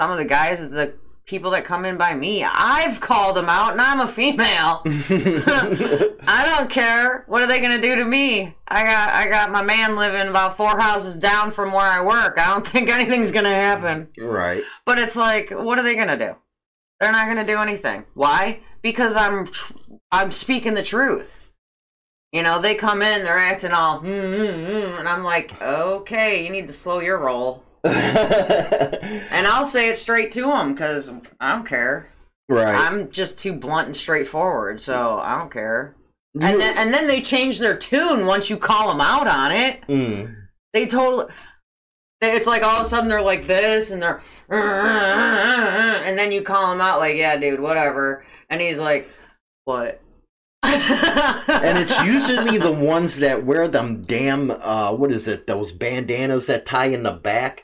[0.00, 0.94] some of the guys, at the
[1.26, 4.82] people that come in by me, I've called them out, and I'm a female.
[6.26, 7.24] I don't care.
[7.26, 8.54] What are they gonna do to me?
[8.68, 12.38] I got I got my man living about four houses down from where I work.
[12.38, 14.08] I don't think anything's gonna happen.
[14.18, 14.62] right.
[14.84, 16.36] But it's like, what are they gonna do?
[17.00, 18.04] They're not gonna do anything.
[18.14, 18.60] Why?
[18.82, 19.46] Because I'm
[20.12, 21.40] I'm speaking the truth.
[22.32, 26.44] You know, they come in, they're acting all, mm, mm, mm, and I'm like, okay,
[26.44, 27.62] you need to slow your roll.
[29.30, 31.10] And I'll say it straight to them because
[31.40, 32.08] I don't care.
[32.48, 32.74] right.
[32.74, 35.94] I'm just too blunt and straightforward, so I don't care.
[36.34, 39.52] You- And then and then they change their tune once you call them out on
[39.52, 39.82] it.
[39.88, 40.34] Mm.
[40.72, 41.26] They totally.
[42.20, 46.70] It's like all of a sudden they're like this and they're, and then you call
[46.70, 49.08] them out like, yeah, dude, whatever, and he's like,
[49.64, 50.00] what?
[50.64, 56.46] and it's usually the ones that wear them damn uh what is it those bandanas
[56.46, 57.63] that tie in the back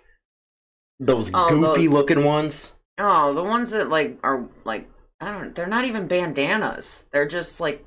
[1.01, 4.87] those Oh, goofy those- looking ones oh, the ones that like are like
[5.23, 5.55] I don't.
[5.55, 7.05] They're not even bandanas.
[7.13, 7.85] They're just like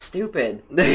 [0.00, 0.62] stupid.
[0.70, 0.92] but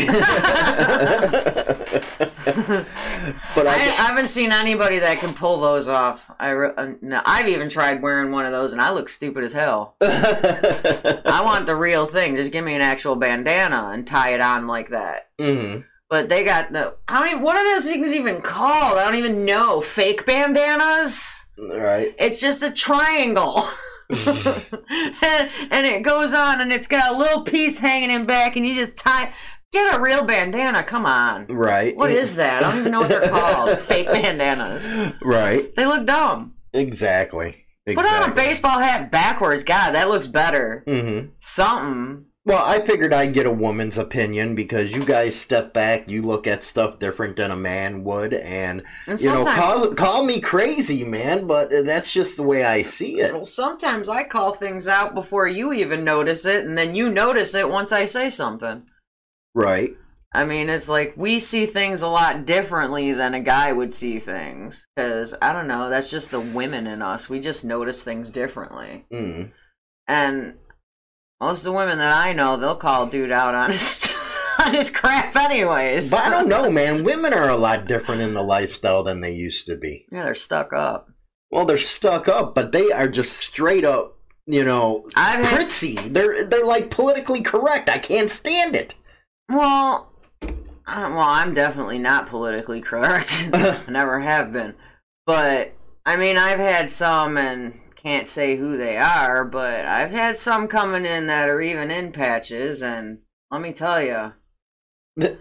[3.67, 6.29] I, I haven't seen anybody that can pull those off.
[6.39, 9.51] I uh, no, I've even tried wearing one of those, and I look stupid as
[9.53, 9.95] hell.
[10.01, 12.35] I want the real thing.
[12.37, 15.29] Just give me an actual bandana and tie it on like that.
[15.39, 15.83] Mhm.
[16.09, 16.95] But they got the.
[17.07, 17.41] I don't even.
[17.43, 18.97] What are those things even called?
[18.97, 19.81] I don't even know.
[19.81, 21.42] Fake bandanas.
[21.57, 23.63] Right It's just a triangle.
[24.09, 28.65] and, and it goes on, and it's got a little piece hanging in back, and
[28.65, 29.33] you just tie.
[29.71, 30.83] Get a real bandana.
[30.83, 31.47] Come on.
[31.47, 32.63] right What is that?
[32.63, 33.79] I don't even know what they're called.
[33.79, 34.87] Fake bandanas.
[35.23, 36.53] right They look dumb.
[36.73, 39.63] exactly Put on a baseball hat backwards.
[39.63, 40.83] God, that looks better.
[40.87, 42.25] hmm Something.
[42.45, 46.45] Well i figured i'd get a woman's opinion because you guys step back you look
[46.45, 51.03] at stuff different than a man would and And you know call, call me crazy
[51.03, 55.13] man but that's just the way i see it Well, sometimes I call things out
[55.15, 58.83] before you even notice it, and then you notice it once I say something.
[59.53, 59.95] right
[60.35, 64.17] I mean, it's like we see things a lot differently than a guy would see
[64.19, 64.87] things.
[64.95, 67.29] Because, I don't know, that's just the women in us.
[67.29, 69.05] We just notice things differently.
[69.13, 69.51] mm.
[70.07, 70.55] And
[71.43, 74.13] most of the women that I know, they'll call dude out on his,
[74.65, 76.09] on his crap anyways.
[76.09, 77.03] But I don't know, man.
[77.03, 80.05] Women are a lot different in the lifestyle than they used to be.
[80.11, 81.09] Yeah, they're stuck up.
[81.51, 85.95] Well, they're stuck up, but they are just straight up you know, I've had- prissy.
[85.95, 87.89] They're they're like politically correct.
[87.89, 88.93] I can't stand it.
[89.49, 90.49] Well, uh,
[90.85, 93.49] well, I'm definitely not politically correct.
[93.53, 94.75] I never have been.
[95.25, 95.73] But
[96.05, 100.67] I mean, I've had some, and can't say who they are, but I've had some
[100.67, 103.19] coming in that are even in patches, and
[103.51, 104.33] let me tell you,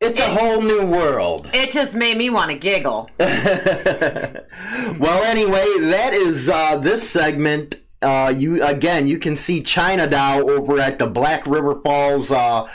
[0.00, 1.50] It's a whole new world.
[1.52, 3.10] it just made me want to giggle.
[3.18, 4.44] well,
[5.24, 7.80] anyway, that is uh, this segment.
[8.00, 12.68] Uh, you again, you can see China Doll over at the Black River Falls uh,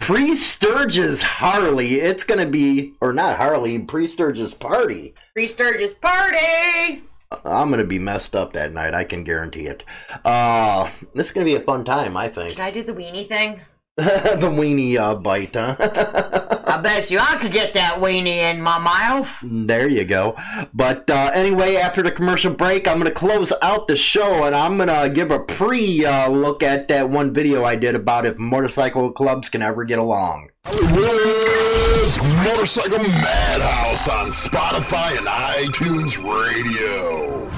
[0.00, 1.96] pre Sturgis Harley.
[1.96, 5.12] It's gonna be, or not Harley, pre Sturgis party.
[5.34, 7.02] Pre Sturgis party.
[7.44, 8.92] I'm gonna be messed up that night.
[8.92, 9.84] I can guarantee it.
[10.24, 12.16] Uh, this is gonna be a fun time.
[12.16, 13.60] I think Should I do the weenie thing?
[14.40, 15.76] the weenie uh, bite, huh?
[15.78, 19.38] I bet you I could get that weenie in my mouth.
[19.42, 20.36] There you go.
[20.72, 24.54] But uh, anyway, after the commercial break, I'm going to close out the show and
[24.54, 28.24] I'm going to give a pre uh, look at that one video I did about
[28.24, 30.48] if motorcycle clubs can ever get along.
[30.64, 37.50] Hollywood's Motorcycle Madhouse on Spotify and iTunes Radio.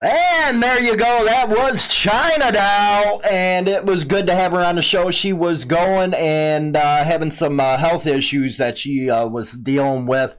[0.00, 1.24] And there you go.
[1.24, 5.10] That was China Doll, and it was good to have her on the show.
[5.10, 10.06] She was going and uh, having some uh, health issues that she uh, was dealing
[10.06, 10.36] with.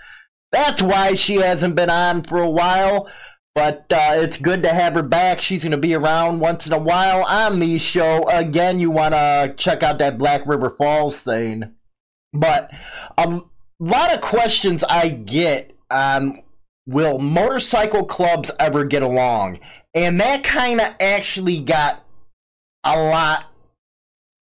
[0.53, 3.09] That's why she hasn't been on for a while.
[3.53, 5.41] But uh, it's good to have her back.
[5.41, 8.25] She's going to be around once in a while on the show.
[8.29, 11.75] Again, you want to check out that Black River Falls thing.
[12.31, 12.71] But
[13.17, 13.41] a
[13.79, 16.43] lot of questions I get on
[16.89, 19.59] will motorcycle clubs ever get along?
[19.93, 22.03] And that kind of actually got
[22.83, 23.45] a lot,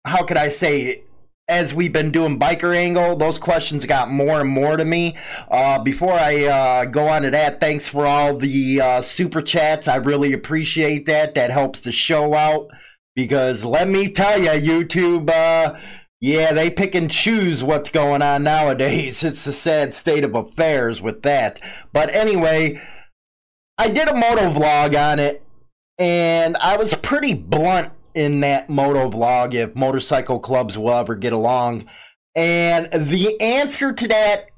[0.05, 1.01] how could I say?
[1.47, 5.15] As we've been doing Biker Angle, those questions got more and more to me.
[5.47, 9.87] Uh, before I uh, go on to that, thanks for all the uh, super chats.
[9.87, 11.35] I really appreciate that.
[11.35, 12.71] That helps the show out.
[13.15, 15.79] Because let me tell you, YouTube, uh,
[16.21, 19.23] yeah, they pick and choose what's going on nowadays.
[19.23, 21.59] It's a sad state of affairs with that.
[21.91, 22.81] But anyway,
[23.77, 25.43] I did a moto vlog on it,
[25.99, 31.33] and I was pretty blunt in that moto vlog if motorcycle clubs will ever get
[31.33, 31.85] along.
[32.33, 34.49] And the answer to that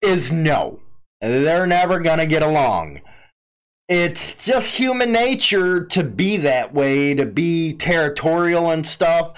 [0.00, 0.80] is no.
[1.20, 3.00] They're never going to get along.
[3.88, 9.34] It's just human nature to be that way, to be territorial and stuff.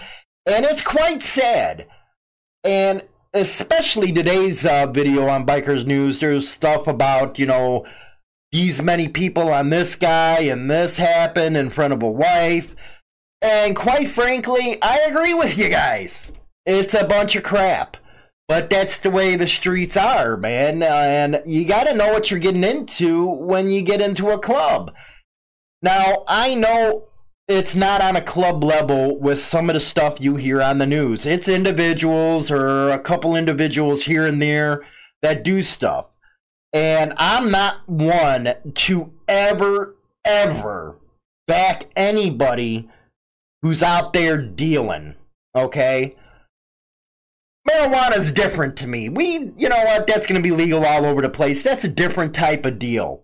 [0.46, 1.86] And it's quite sad.
[2.62, 7.86] And especially today's uh, video on Bikers News, there's stuff about, you know,
[8.52, 12.76] these many people on this guy and this happened in front of a wife.
[13.42, 16.30] And quite frankly, I agree with you guys.
[16.64, 17.96] It's a bunch of crap.
[18.46, 20.82] But that's the way the streets are, man.
[20.82, 24.92] And you got to know what you're getting into when you get into a club.
[25.82, 27.04] Now, I know
[27.46, 30.86] it's not on a club level with some of the stuff you hear on the
[30.86, 31.26] news.
[31.26, 34.84] It's individuals or a couple individuals here and there
[35.22, 36.06] that do stuff.
[36.72, 40.96] And I'm not one to ever, ever
[41.46, 42.88] back anybody
[43.62, 45.14] who's out there dealing.
[45.54, 46.16] Okay?
[47.68, 49.08] Marijuana's different to me.
[49.08, 51.62] We, you know what, that's going to be legal all over the place.
[51.62, 53.22] That's a different type of deal.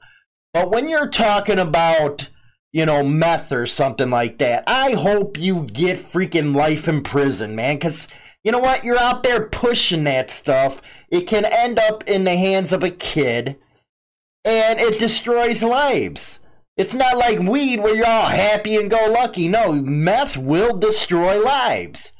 [0.52, 2.30] But when you're talking about,
[2.72, 7.54] you know, meth or something like that, I hope you get freaking life in prison,
[7.54, 7.76] man.
[7.76, 8.06] Because,
[8.44, 10.80] you know what, you're out there pushing that stuff.
[11.10, 13.58] It can end up in the hands of a kid,
[14.44, 16.38] and it destroys lives.
[16.76, 19.48] It's not like weed where you're all happy and go lucky.
[19.48, 22.12] No, meth will destroy lives.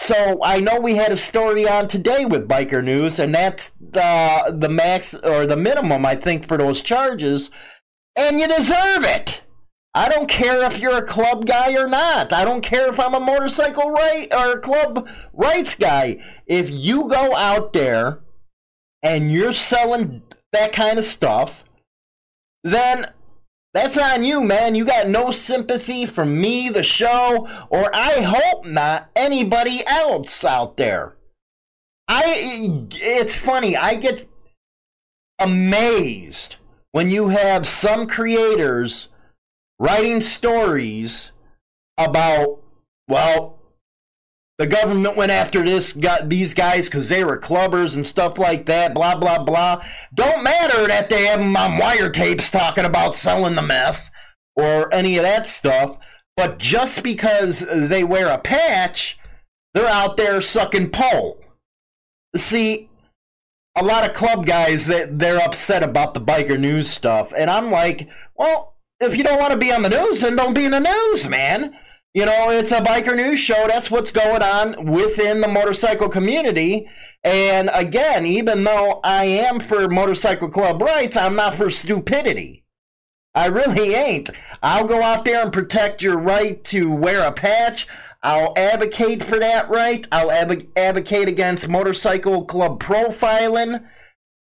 [0.00, 4.56] So I know we had a story on today with Biker News, and that's the
[4.56, 7.50] the max or the minimum I think for those charges,
[8.14, 9.42] and you deserve it.
[9.94, 12.32] I don't care if you're a club guy or not.
[12.32, 16.22] I don't care if I'm a motorcycle right or club rights guy.
[16.46, 18.20] If you go out there
[19.02, 20.22] and you're selling
[20.52, 21.64] that kind of stuff,
[22.62, 23.06] then
[23.74, 24.74] that's on you, man.
[24.74, 30.76] You got no sympathy for me, the show, or I hope not anybody else out
[30.76, 31.16] there.
[32.08, 33.76] I it's funny.
[33.76, 34.26] I get
[35.38, 36.56] amazed
[36.92, 39.08] when you have some creators
[39.78, 41.32] writing stories
[41.96, 42.60] about
[43.08, 43.58] well
[44.58, 48.66] the government went after this got these guys because they were clubbers and stuff like
[48.66, 49.84] that blah blah blah.
[50.14, 54.10] Don't matter that they have them on wiretapes talking about selling the meth
[54.56, 55.98] or any of that stuff
[56.36, 59.18] but just because they wear a patch
[59.74, 61.40] they're out there sucking pole.
[62.36, 62.88] See
[63.76, 67.70] a lot of club guys that they're upset about the biker news stuff, and I'm
[67.70, 70.72] like, well, if you don't want to be on the news, then don't be in
[70.72, 71.76] the news, man.
[72.14, 73.66] You know, it's a biker news show.
[73.68, 76.88] That's what's going on within the motorcycle community.
[77.22, 82.64] And again, even though I am for motorcycle club rights, I'm not for stupidity.
[83.34, 84.30] I really ain't.
[84.62, 87.86] I'll go out there and protect your right to wear a patch.
[88.22, 90.06] I'll advocate for that right.
[90.10, 93.86] I'll ab- advocate against motorcycle club profiling.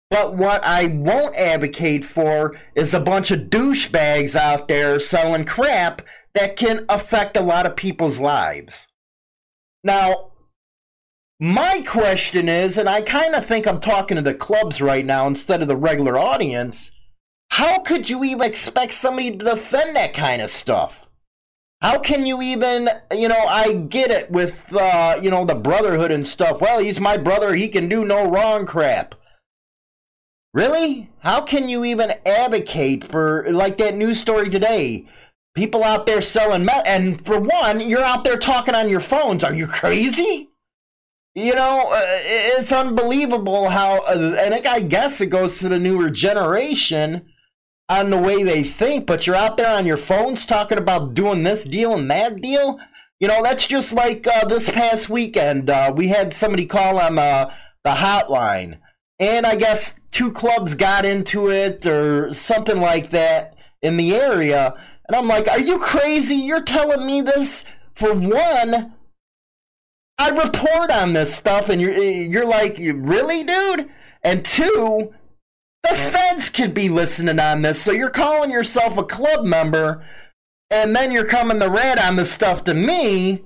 [0.10, 6.02] But what I won't advocate for is a bunch of douchebags out there selling crap
[6.34, 8.88] that can affect a lot of people's lives.
[9.84, 10.32] Now,
[11.40, 15.28] my question is, and I kind of think I'm talking to the clubs right now
[15.28, 16.92] instead of the regular audience,
[17.52, 21.10] how could you even expect somebody to defend that kind of stuff?
[21.82, 26.12] How can you even, you know, I get it with, uh, you know, the brotherhood
[26.12, 26.60] and stuff.
[26.60, 29.14] Well, he's my brother, he can do no wrong crap.
[30.58, 31.12] Really?
[31.20, 35.08] How can you even advocate for, like that news story today?
[35.56, 39.44] People out there selling meth, and for one, you're out there talking on your phones.
[39.44, 40.50] Are you crazy?
[41.36, 46.10] You know, uh, it's unbelievable how, uh, and I guess it goes to the newer
[46.10, 47.28] generation
[47.88, 51.44] on the way they think, but you're out there on your phones talking about doing
[51.44, 52.80] this deal and that deal.
[53.20, 55.70] You know, that's just like uh, this past weekend.
[55.70, 57.52] Uh, we had somebody call on the,
[57.84, 58.80] the hotline,
[59.20, 64.76] and I guess two clubs got into it or something like that in the area.
[65.08, 66.36] And I'm like, are you crazy?
[66.36, 67.64] You're telling me this
[67.94, 68.94] for one.
[70.20, 73.90] I report on this stuff, and you're you're like, really, dude?
[74.24, 75.14] And two,
[75.84, 80.04] the feds could be listening on this, so you're calling yourself a club member,
[80.72, 83.46] and then you're coming the red on this stuff to me.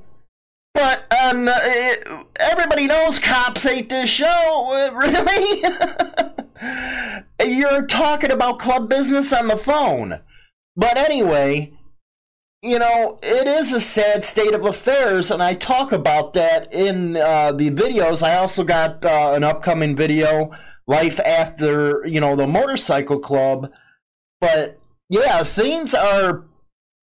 [0.74, 2.08] But um, it,
[2.40, 4.90] everybody knows cops hate this show.
[5.02, 5.64] Really?
[7.44, 10.20] you're talking about club business on the phone.
[10.76, 11.74] But anyway,
[12.62, 17.18] you know, it is a sad state of affairs, and I talk about that in
[17.18, 18.22] uh, the videos.
[18.22, 20.52] I also got uh, an upcoming video,
[20.88, 23.72] Life After, you know, the Motorcycle Club.
[24.40, 26.46] But yeah, things are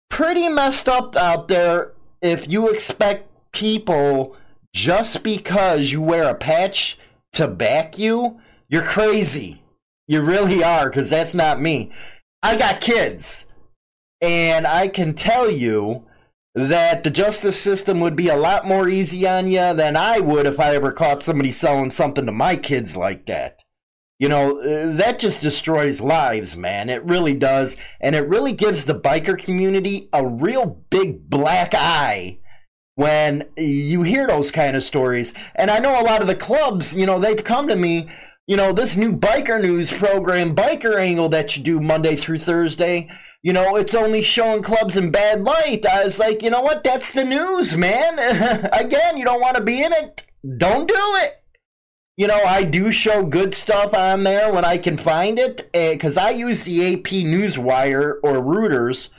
[0.09, 1.93] pretty messed up out there
[2.23, 4.37] if you expect people
[4.75, 6.99] just because you wear a patch
[7.33, 8.41] to back you.
[8.69, 9.63] You're crazy.
[10.07, 11.93] You really are, because that's not me.
[12.43, 13.47] I got kids.
[14.21, 16.05] And I can tell you
[16.55, 20.47] that the justice system would be a lot more easy on you than I would
[20.47, 23.63] if I ever caught somebody selling something to my kids like that.
[24.19, 26.89] You know, uh, that just destroys lives, man.
[26.89, 27.77] It really does.
[28.01, 32.41] And it really gives the biker community a real big black eye
[32.99, 35.33] when you hear those kind of stories.
[35.55, 38.09] And I know a lot of the clubs, you know, they've come to me,
[38.47, 43.09] you know, this new biker news program, Biker Angle, that you do Monday through Thursday
[43.43, 45.87] you know, it's only showing clubs in bad light.
[45.87, 46.83] I was like, you know what?
[46.83, 48.19] That's the news, man.
[48.73, 50.27] Again, you don't want to be in it.
[50.59, 51.43] Don't do it.
[52.17, 56.17] You know, I do show good stuff on there when I can find it because
[56.17, 59.11] I use the AP Newswire or Reuters,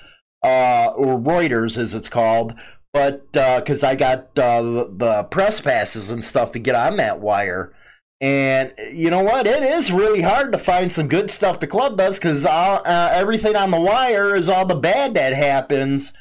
[0.43, 2.53] uh, or Reuters as it's called,
[2.93, 7.19] but because uh, I got uh, the, press passes and stuff to get on that
[7.19, 7.73] wire.
[8.21, 9.47] And you know what?
[9.47, 12.81] It is really hard to find some good stuff the club does because uh,
[13.13, 16.11] everything on the wire is all the bad that happens,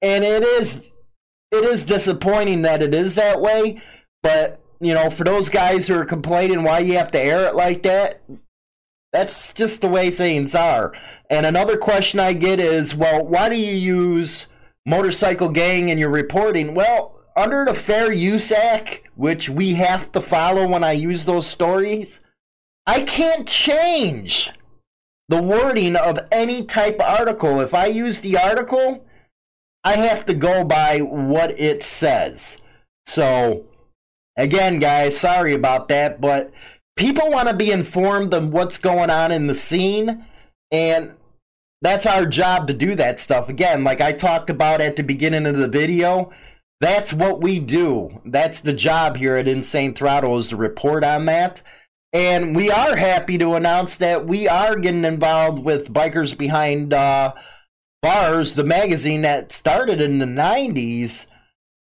[0.00, 0.92] and it is
[1.50, 3.82] it is disappointing that it is that way.
[4.22, 7.56] But you know, for those guys who are complaining why you have to air it
[7.56, 8.22] like that,
[9.12, 10.92] that's just the way things are.
[11.28, 14.46] And another question I get is, well, why do you use
[14.86, 16.74] motorcycle gang in your reporting?
[16.74, 21.46] Well, under the Fair Use Act, which we have to follow when I use those
[21.46, 22.20] stories,
[22.86, 24.50] I can't change
[25.28, 27.60] the wording of any type of article.
[27.60, 29.06] If I use the article,
[29.84, 32.58] I have to go by what it says.
[33.06, 33.64] So,
[34.36, 36.52] again, guys, sorry about that, but
[36.96, 40.26] people want to be informed of what's going on in the scene,
[40.70, 41.14] and
[41.82, 43.48] that's our job to do that stuff.
[43.48, 46.30] Again, like I talked about at the beginning of the video,
[46.80, 48.20] that's what we do.
[48.24, 51.62] That's the job here at Insane Throttle is to report on that.
[52.12, 57.34] And we are happy to announce that we are getting involved with Bikers Behind uh,
[58.02, 61.26] Bars, the magazine that started in the 90s.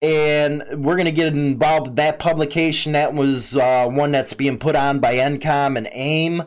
[0.03, 2.93] And we're going to get involved with that publication.
[2.93, 6.43] That was uh, one that's being put on by NCOM and AIM.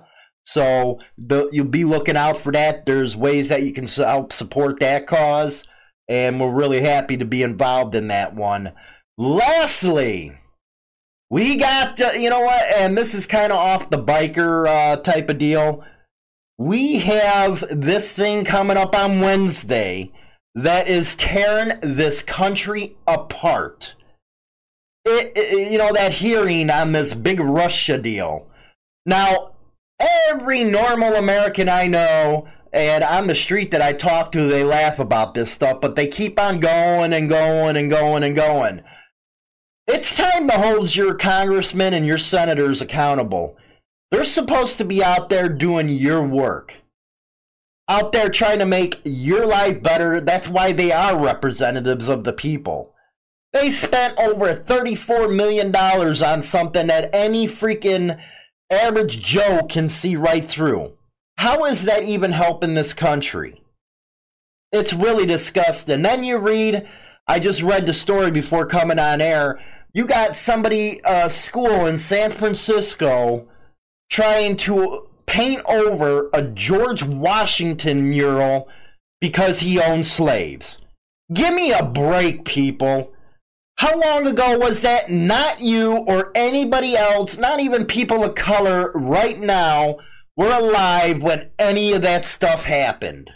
[0.51, 2.87] So the, you'll be looking out for that.
[2.87, 5.63] There's ways that you can help support that cause
[6.07, 8.71] and we're really happy to be involved in that one.
[9.15, 10.39] Lastly,
[11.29, 14.97] We got, uh, you know what, and this is kind of off the biker uh,
[14.97, 15.83] type of deal.
[16.57, 20.11] We have this thing coming up on Wednesday
[20.55, 23.95] that is tearing this country apart.
[25.05, 28.47] It, it, you know, that hearing on this big Russia deal.
[29.05, 29.51] Now,
[29.99, 34.99] every normal American I know and on the street that I talk to, they laugh
[34.99, 38.81] about this stuff, but they keep on going and going and going and going.
[39.87, 43.57] It's time to hold your congressmen and your senators accountable.
[44.11, 46.75] They're supposed to be out there doing your work.
[47.87, 50.21] Out there trying to make your life better.
[50.21, 52.93] That's why they are representatives of the people.
[53.51, 58.21] They spent over $34 million on something that any freaking
[58.71, 60.93] average Joe can see right through.
[61.37, 63.61] How is that even helping this country?
[64.71, 66.01] It's really disgusting.
[66.01, 66.87] Then you read,
[67.27, 69.59] I just read the story before coming on air
[69.93, 73.47] you got somebody, a uh, school in San Francisco,
[74.09, 78.67] trying to paint over a George Washington mural
[79.19, 80.77] because he owned slaves.
[81.33, 83.13] Give me a break, people.
[83.79, 85.09] How long ago was that?
[85.09, 89.99] Not you or anybody else, not even people of color right now,
[90.35, 93.31] were alive when any of that stuff happened.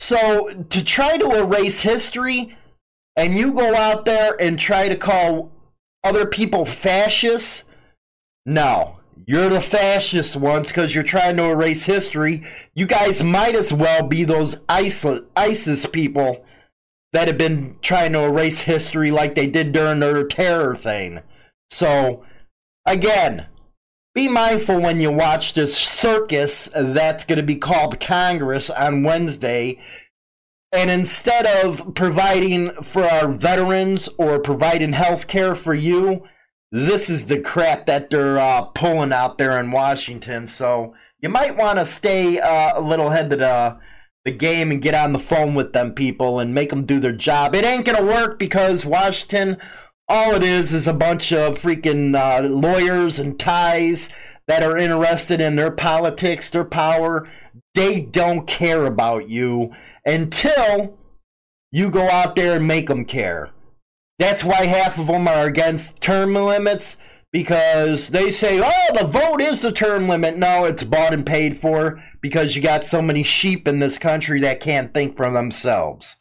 [0.00, 2.56] So, to try to erase history,
[3.14, 5.52] and you go out there and try to call
[6.02, 7.62] other people fascists,
[8.44, 8.94] no,
[9.26, 12.44] you're the fascist ones because you're trying to erase history.
[12.74, 16.44] You guys might as well be those ISIS people
[17.12, 21.20] that have been trying to erase history like they did during their terror thing.
[21.70, 22.24] So,
[22.86, 23.46] again,
[24.14, 29.78] be mindful when you watch this circus that's going to be called Congress on Wednesday
[30.72, 36.26] and instead of providing for our veterans or providing health care for you,
[36.70, 40.48] this is the crap that they're uh, pulling out there in Washington.
[40.48, 43.78] So you might want to stay uh, a little ahead of the,
[44.24, 47.12] the game and get on the phone with them people and make them do their
[47.12, 47.54] job.
[47.54, 49.58] It ain't to work because Washington,
[50.08, 54.08] all it is is a bunch of freaking uh, lawyers and ties
[54.46, 57.28] that are interested in their politics, their power.
[57.74, 59.72] They don't care about you
[60.04, 60.98] until
[61.70, 63.50] you go out there and make them care.
[64.18, 66.96] That's why half of them are against term limits
[67.32, 70.36] because they say, oh, the vote is the term limit.
[70.36, 74.40] No, it's bought and paid for because you got so many sheep in this country
[74.40, 76.16] that can't think for themselves.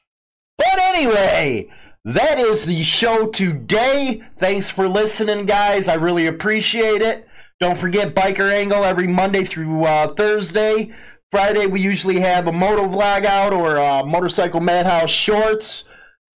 [0.58, 1.70] But anyway,
[2.06, 4.24] that is the show today.
[4.40, 5.88] Thanks for listening, guys.
[5.88, 7.28] I really appreciate it.
[7.60, 10.94] Don't forget Biker Angle every Monday through uh, Thursday.
[11.30, 15.84] Friday, we usually have a moto vlog out or a Motorcycle Madhouse shorts.